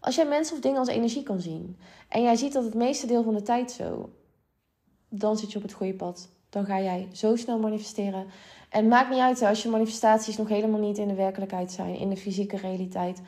Als 0.00 0.14
jij 0.14 0.26
mensen 0.26 0.54
of 0.56 0.62
dingen 0.62 0.78
als 0.78 0.88
energie 0.88 1.22
kan 1.22 1.40
zien. 1.40 1.76
En 2.08 2.22
jij 2.22 2.36
ziet 2.36 2.52
dat 2.52 2.64
het 2.64 2.74
meeste 2.74 3.06
deel 3.06 3.22
van 3.22 3.34
de 3.34 3.42
tijd 3.42 3.70
zo. 3.70 4.10
Dan 5.08 5.36
zit 5.36 5.52
je 5.52 5.56
op 5.56 5.62
het 5.62 5.72
goede 5.72 5.94
pad. 5.94 6.28
Dan 6.48 6.64
ga 6.64 6.80
jij 6.80 7.08
zo 7.12 7.36
snel 7.36 7.58
manifesteren. 7.58 8.26
En 8.68 8.80
het 8.80 8.88
maakt 8.88 9.10
niet 9.10 9.20
uit 9.20 9.42
als 9.42 9.62
je 9.62 9.68
manifestaties 9.68 10.36
nog 10.36 10.48
helemaal 10.48 10.80
niet 10.80 10.98
in 10.98 11.08
de 11.08 11.14
werkelijkheid 11.14 11.72
zijn, 11.72 11.98
in 11.98 12.10
de 12.10 12.16
fysieke 12.16 12.56
realiteit. 12.56 13.20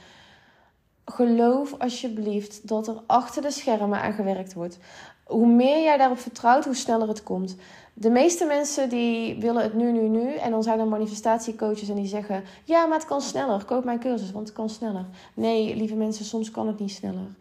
Geloof 1.05 1.75
alsjeblieft 1.79 2.69
dat 2.69 2.89
er 2.89 3.03
achter 3.07 3.43
de 3.43 3.51
schermen 3.51 4.01
aan 4.01 4.13
gewerkt 4.13 4.55
wordt. 4.55 4.79
Hoe 5.25 5.47
meer 5.47 5.83
jij 5.83 5.97
daarop 5.97 6.19
vertrouwt, 6.19 6.65
hoe 6.65 6.75
sneller 6.75 7.09
het 7.09 7.23
komt. 7.23 7.57
De 7.95 8.11
meeste 8.11 8.45
mensen 8.45 8.89
die 8.89 9.41
willen 9.41 9.63
het 9.63 9.75
nu, 9.75 9.93
nu, 9.93 10.09
nu. 10.09 10.35
En 10.35 10.51
dan 10.51 10.63
zijn 10.63 10.79
er 10.79 10.87
manifestatiecoaches 10.87 11.89
en 11.89 11.95
die 11.95 12.07
zeggen: 12.07 12.45
Ja, 12.65 12.87
maar 12.87 12.99
het 12.99 13.07
kan 13.07 13.21
sneller. 13.21 13.65
Koop 13.65 13.85
mijn 13.85 13.99
cursus, 13.99 14.33
want 14.33 14.49
het 14.49 14.57
kan 14.57 14.71
sneller. 14.71 15.07
Nee, 15.35 15.77
lieve 15.77 15.95
mensen, 15.95 16.25
soms 16.25 16.51
kan 16.51 16.67
het 16.67 16.79
niet 16.79 16.91
sneller 16.91 17.37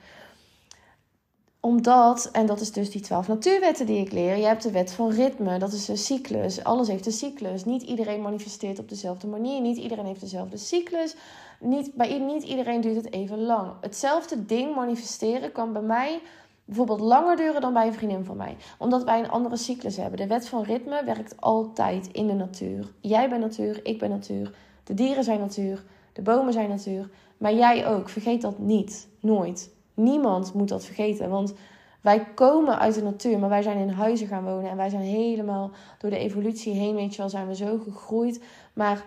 omdat, 1.67 2.29
en 2.31 2.45
dat 2.45 2.59
is 2.61 2.71
dus 2.71 2.91
die 2.91 3.01
twaalf 3.01 3.27
natuurwetten 3.27 3.85
die 3.85 3.99
ik 3.99 4.11
leer. 4.11 4.37
Je 4.37 4.45
hebt 4.45 4.63
de 4.63 4.71
wet 4.71 4.91
van 4.91 5.09
ritme, 5.09 5.59
dat 5.59 5.73
is 5.73 5.87
een 5.87 5.97
cyclus. 5.97 6.63
Alles 6.63 6.87
heeft 6.87 7.05
een 7.05 7.11
cyclus. 7.11 7.65
Niet 7.65 7.81
iedereen 7.81 8.21
manifesteert 8.21 8.79
op 8.79 8.89
dezelfde 8.89 9.27
manier. 9.27 9.61
Niet 9.61 9.77
iedereen 9.77 10.05
heeft 10.05 10.19
dezelfde 10.19 10.57
cyclus. 10.57 11.15
Niet, 11.59 11.93
bij 11.93 12.19
niet 12.19 12.43
iedereen 12.43 12.81
duurt 12.81 12.95
het 12.95 13.13
even 13.13 13.41
lang. 13.41 13.71
Hetzelfde 13.81 14.45
ding 14.45 14.75
manifesteren 14.75 15.51
kan 15.51 15.73
bij 15.73 15.81
mij 15.81 16.19
bijvoorbeeld 16.65 16.99
langer 16.99 17.35
duren 17.35 17.61
dan 17.61 17.73
bij 17.73 17.87
een 17.87 17.93
vriendin 17.93 18.25
van 18.25 18.37
mij. 18.37 18.57
Omdat 18.77 19.03
wij 19.03 19.19
een 19.19 19.29
andere 19.29 19.57
cyclus 19.57 19.97
hebben. 19.97 20.19
De 20.19 20.27
wet 20.27 20.47
van 20.47 20.63
ritme 20.63 21.03
werkt 21.03 21.41
altijd 21.41 22.07
in 22.11 22.27
de 22.27 22.33
natuur. 22.33 22.87
Jij 23.01 23.29
bent 23.29 23.41
natuur, 23.41 23.79
ik 23.85 23.99
ben 23.99 24.09
natuur. 24.09 24.53
De 24.83 24.93
dieren 24.93 25.23
zijn 25.23 25.39
natuur, 25.39 25.83
de 26.13 26.21
bomen 26.21 26.53
zijn 26.53 26.69
natuur. 26.69 27.09
Maar 27.37 27.53
jij 27.53 27.87
ook. 27.87 28.09
Vergeet 28.09 28.41
dat 28.41 28.59
niet. 28.59 29.07
Nooit. 29.19 29.75
Niemand 29.97 30.53
moet 30.53 30.67
dat 30.67 30.85
vergeten. 30.85 31.29
Want 31.29 31.53
wij 32.01 32.25
komen 32.35 32.79
uit 32.79 32.93
de 32.93 33.03
natuur, 33.03 33.39
maar 33.39 33.49
wij 33.49 33.61
zijn 33.61 33.77
in 33.77 33.89
huizen 33.89 34.27
gaan 34.27 34.43
wonen. 34.43 34.69
En 34.69 34.77
wij 34.77 34.89
zijn 34.89 35.01
helemaal 35.01 35.71
door 35.99 36.09
de 36.09 36.17
evolutie 36.17 36.73
heen, 36.73 36.95
weet 36.95 37.11
je 37.11 37.17
wel, 37.17 37.29
zijn 37.29 37.47
we 37.47 37.55
zo 37.55 37.77
gegroeid. 37.77 38.43
Maar 38.73 39.05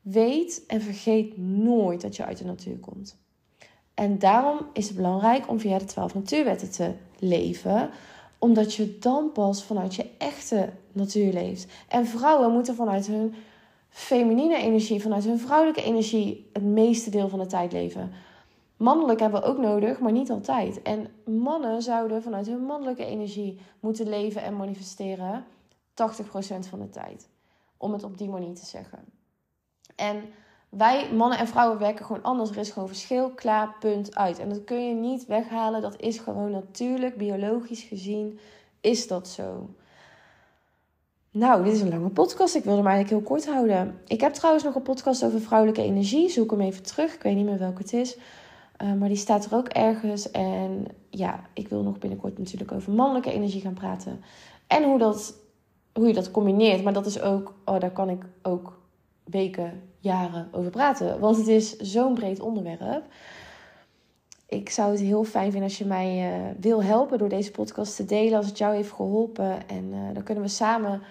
weet 0.00 0.64
en 0.66 0.80
vergeet 0.80 1.38
nooit 1.38 2.00
dat 2.00 2.16
je 2.16 2.24
uit 2.24 2.38
de 2.38 2.44
natuur 2.44 2.78
komt. 2.78 3.16
En 3.94 4.18
daarom 4.18 4.58
is 4.72 4.86
het 4.86 4.96
belangrijk 4.96 5.48
om 5.48 5.60
via 5.60 5.78
de 5.78 5.84
12 5.84 6.14
natuurwetten 6.14 6.70
te 6.70 6.92
leven, 7.18 7.90
omdat 8.38 8.74
je 8.74 8.98
dan 8.98 9.32
pas 9.32 9.64
vanuit 9.64 9.94
je 9.94 10.06
echte 10.18 10.68
natuur 10.92 11.32
leeft. 11.32 11.66
En 11.88 12.06
vrouwen 12.06 12.52
moeten 12.52 12.74
vanuit 12.74 13.06
hun 13.06 13.34
feminine 13.88 14.56
energie, 14.56 15.02
vanuit 15.02 15.24
hun 15.24 15.38
vrouwelijke 15.38 15.82
energie, 15.82 16.50
het 16.52 16.62
meeste 16.62 17.10
deel 17.10 17.28
van 17.28 17.38
de 17.38 17.46
tijd 17.46 17.72
leven. 17.72 18.12
Mannelijk 18.82 19.20
hebben 19.20 19.40
we 19.40 19.46
ook 19.46 19.58
nodig, 19.58 19.98
maar 19.98 20.12
niet 20.12 20.30
altijd. 20.30 20.82
En 20.82 21.06
mannen 21.24 21.82
zouden 21.82 22.22
vanuit 22.22 22.46
hun 22.46 22.64
mannelijke 22.64 23.04
energie 23.04 23.60
moeten 23.80 24.08
leven 24.08 24.42
en 24.42 24.56
manifesteren 24.56 25.44
80% 25.44 25.44
van 26.68 26.80
de 26.80 26.88
tijd. 26.90 27.28
Om 27.76 27.92
het 27.92 28.02
op 28.02 28.18
die 28.18 28.28
manier 28.28 28.54
te 28.54 28.66
zeggen. 28.66 28.98
En 29.96 30.22
wij, 30.68 31.12
mannen 31.12 31.38
en 31.38 31.46
vrouwen, 31.46 31.78
werken 31.78 32.04
gewoon 32.04 32.22
anders. 32.22 32.50
Er 32.50 32.56
is 32.56 32.70
gewoon 32.70 32.88
verschil, 32.88 33.30
klaar, 33.30 33.74
punt, 33.80 34.14
uit. 34.14 34.38
En 34.38 34.48
dat 34.48 34.64
kun 34.64 34.88
je 34.88 34.94
niet 34.94 35.26
weghalen. 35.26 35.82
Dat 35.82 36.00
is 36.00 36.18
gewoon 36.18 36.50
natuurlijk, 36.50 37.16
biologisch 37.16 37.82
gezien, 37.82 38.38
is 38.80 39.06
dat 39.06 39.28
zo. 39.28 39.68
Nou, 41.30 41.64
dit 41.64 41.72
is 41.72 41.80
een 41.80 41.88
lange 41.88 42.10
podcast. 42.10 42.54
Ik 42.54 42.64
wilde 42.64 42.78
hem 42.78 42.88
eigenlijk 42.88 43.18
heel 43.18 43.30
kort 43.30 43.46
houden. 43.46 44.00
Ik 44.06 44.20
heb 44.20 44.32
trouwens 44.32 44.64
nog 44.64 44.74
een 44.74 44.82
podcast 44.82 45.24
over 45.24 45.40
vrouwelijke 45.40 45.82
energie. 45.82 46.28
Zoek 46.28 46.50
hem 46.50 46.60
even 46.60 46.82
terug. 46.82 47.14
Ik 47.14 47.22
weet 47.22 47.36
niet 47.36 47.46
meer 47.46 47.58
welke 47.58 47.82
het 47.82 47.92
is. 47.92 48.18
Uh, 48.82 48.92
maar 48.92 49.08
die 49.08 49.16
staat 49.16 49.44
er 49.44 49.54
ook 49.54 49.68
ergens. 49.68 50.30
En 50.30 50.86
ja, 51.10 51.40
ik 51.52 51.68
wil 51.68 51.82
nog 51.82 51.98
binnenkort 51.98 52.38
natuurlijk 52.38 52.72
over 52.72 52.92
mannelijke 52.92 53.32
energie 53.32 53.60
gaan 53.60 53.74
praten. 53.74 54.20
En 54.66 54.84
hoe, 54.84 54.98
dat, 54.98 55.34
hoe 55.92 56.06
je 56.06 56.14
dat 56.14 56.30
combineert. 56.30 56.82
Maar 56.82 56.92
dat 56.92 57.06
is 57.06 57.20
ook, 57.20 57.54
oh, 57.64 57.80
daar 57.80 57.90
kan 57.90 58.08
ik 58.08 58.24
ook 58.42 58.80
weken, 59.24 59.82
jaren 59.98 60.48
over 60.52 60.70
praten. 60.70 61.20
Want 61.20 61.36
het 61.36 61.48
is 61.48 61.76
zo'n 61.76 62.14
breed 62.14 62.40
onderwerp. 62.40 63.04
Ik 64.46 64.70
zou 64.70 64.90
het 64.90 65.00
heel 65.00 65.24
fijn 65.24 65.50
vinden 65.50 65.68
als 65.68 65.78
je 65.78 65.84
mij 65.84 66.32
uh, 66.32 66.50
wil 66.60 66.82
helpen 66.82 67.18
door 67.18 67.28
deze 67.28 67.50
podcast 67.50 67.96
te 67.96 68.04
delen. 68.04 68.36
Als 68.36 68.46
het 68.46 68.58
jou 68.58 68.74
heeft 68.74 68.92
geholpen. 68.92 69.68
En 69.68 69.84
uh, 69.92 69.98
dan 70.14 70.22
kunnen 70.22 70.44
we 70.44 70.50
samen 70.50 71.02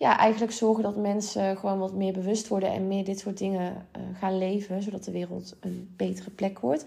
ja, 0.00 0.18
eigenlijk 0.18 0.52
zorgen 0.52 0.82
dat 0.82 0.96
mensen 0.96 1.56
gewoon 1.56 1.78
wat 1.78 1.94
meer 1.94 2.12
bewust 2.12 2.48
worden. 2.48 2.72
En 2.72 2.88
meer 2.88 3.04
dit 3.04 3.18
soort 3.18 3.38
dingen 3.38 3.86
uh, 3.96 4.02
gaan 4.18 4.38
leven. 4.38 4.82
Zodat 4.82 5.04
de 5.04 5.10
wereld 5.10 5.56
een 5.60 5.94
betere 5.96 6.30
plek 6.30 6.58
wordt. 6.58 6.80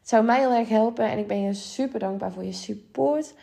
Het 0.00 0.08
zou 0.08 0.24
mij 0.24 0.38
heel 0.38 0.52
erg 0.52 0.68
helpen. 0.68 1.10
En 1.10 1.18
ik 1.18 1.26
ben 1.26 1.40
je 1.40 1.54
super 1.54 1.98
dankbaar 1.98 2.32
voor 2.32 2.44
je 2.44 2.52
support. 2.52 3.34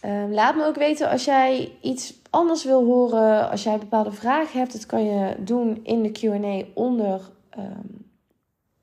Ehm, 0.00 0.30
laat 0.30 0.56
me 0.56 0.64
ook 0.64 0.76
weten 0.76 1.10
als 1.10 1.24
jij 1.24 1.72
iets 1.80 2.14
anders 2.30 2.64
wil 2.64 2.84
horen. 2.84 3.50
Als 3.50 3.62
jij 3.62 3.78
bepaalde 3.78 4.12
vragen 4.12 4.58
hebt, 4.58 4.72
dat 4.72 4.86
kan 4.86 5.04
je 5.04 5.36
doen 5.38 5.80
in 5.82 6.02
de 6.02 6.12
QA 6.12 6.64
onder. 6.74 7.30
Um, 7.58 8.10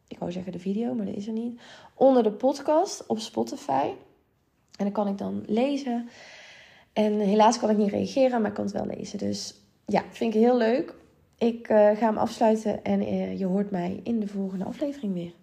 ik 0.08 0.20
wou 0.20 0.32
zeggen 0.32 0.52
de 0.52 0.60
video, 0.60 0.94
maar 0.94 1.06
dat 1.06 1.16
is 1.16 1.28
er 1.28 1.34
niet. 1.34 1.62
Onder 1.94 2.24
de 2.24 2.32
podcast 2.32 3.06
op 3.08 3.20
Spotify. 3.20 3.88
En 4.76 4.86
dan 4.86 4.92
kan 4.92 5.08
ik 5.08 5.18
dan 5.18 5.44
lezen. 5.46 6.10
En 7.00 7.20
helaas 7.20 7.60
kan 7.60 7.70
ik 7.70 7.78
niet 7.78 7.90
reageren, 7.90 8.42
maar 8.42 8.50
ik 8.50 8.56
kan 8.56 8.66
het 8.66 8.74
wel 8.74 8.86
lezen. 8.86 9.18
Dus 9.18 9.56
ja, 9.86 10.04
vind 10.10 10.34
ik 10.34 10.40
heel 10.40 10.58
leuk. 10.58 10.96
Ik 11.38 11.70
uh, 11.70 11.78
ga 11.78 12.06
hem 12.06 12.18
afsluiten 12.18 12.84
en 12.84 13.02
uh, 13.02 13.40
je 13.40 13.46
hoort 13.46 13.72
mij 13.72 14.00
in 14.04 14.20
de 14.20 14.28
volgende 14.28 14.66
aflevering 14.66 15.14
weer. 15.14 15.34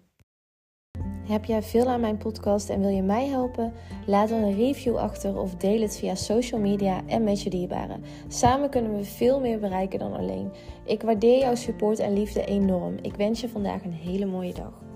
Heb 1.27 1.45
jij 1.45 1.61
veel 1.61 1.87
aan 1.87 1.99
mijn 1.99 2.17
podcast 2.17 2.69
en 2.69 2.79
wil 2.79 2.89
je 2.89 3.01
mij 3.01 3.27
helpen? 3.27 3.73
Laat 4.05 4.29
dan 4.29 4.43
een 4.43 4.55
review 4.55 4.97
achter 4.97 5.37
of 5.37 5.55
deel 5.55 5.81
het 5.81 5.97
via 5.97 6.15
social 6.15 6.59
media 6.59 7.01
en 7.07 7.23
met 7.23 7.41
je 7.41 7.49
dierbaren. 7.49 8.03
Samen 8.27 8.69
kunnen 8.69 8.97
we 8.97 9.03
veel 9.03 9.39
meer 9.39 9.59
bereiken 9.59 9.99
dan 9.99 10.13
alleen. 10.13 10.51
Ik 10.85 11.01
waardeer 11.01 11.39
jouw 11.39 11.55
support 11.55 11.99
en 11.99 12.13
liefde 12.13 12.45
enorm. 12.45 12.95
Ik 13.01 13.15
wens 13.15 13.41
je 13.41 13.49
vandaag 13.49 13.83
een 13.83 13.93
hele 13.93 14.25
mooie 14.25 14.53
dag. 14.53 14.86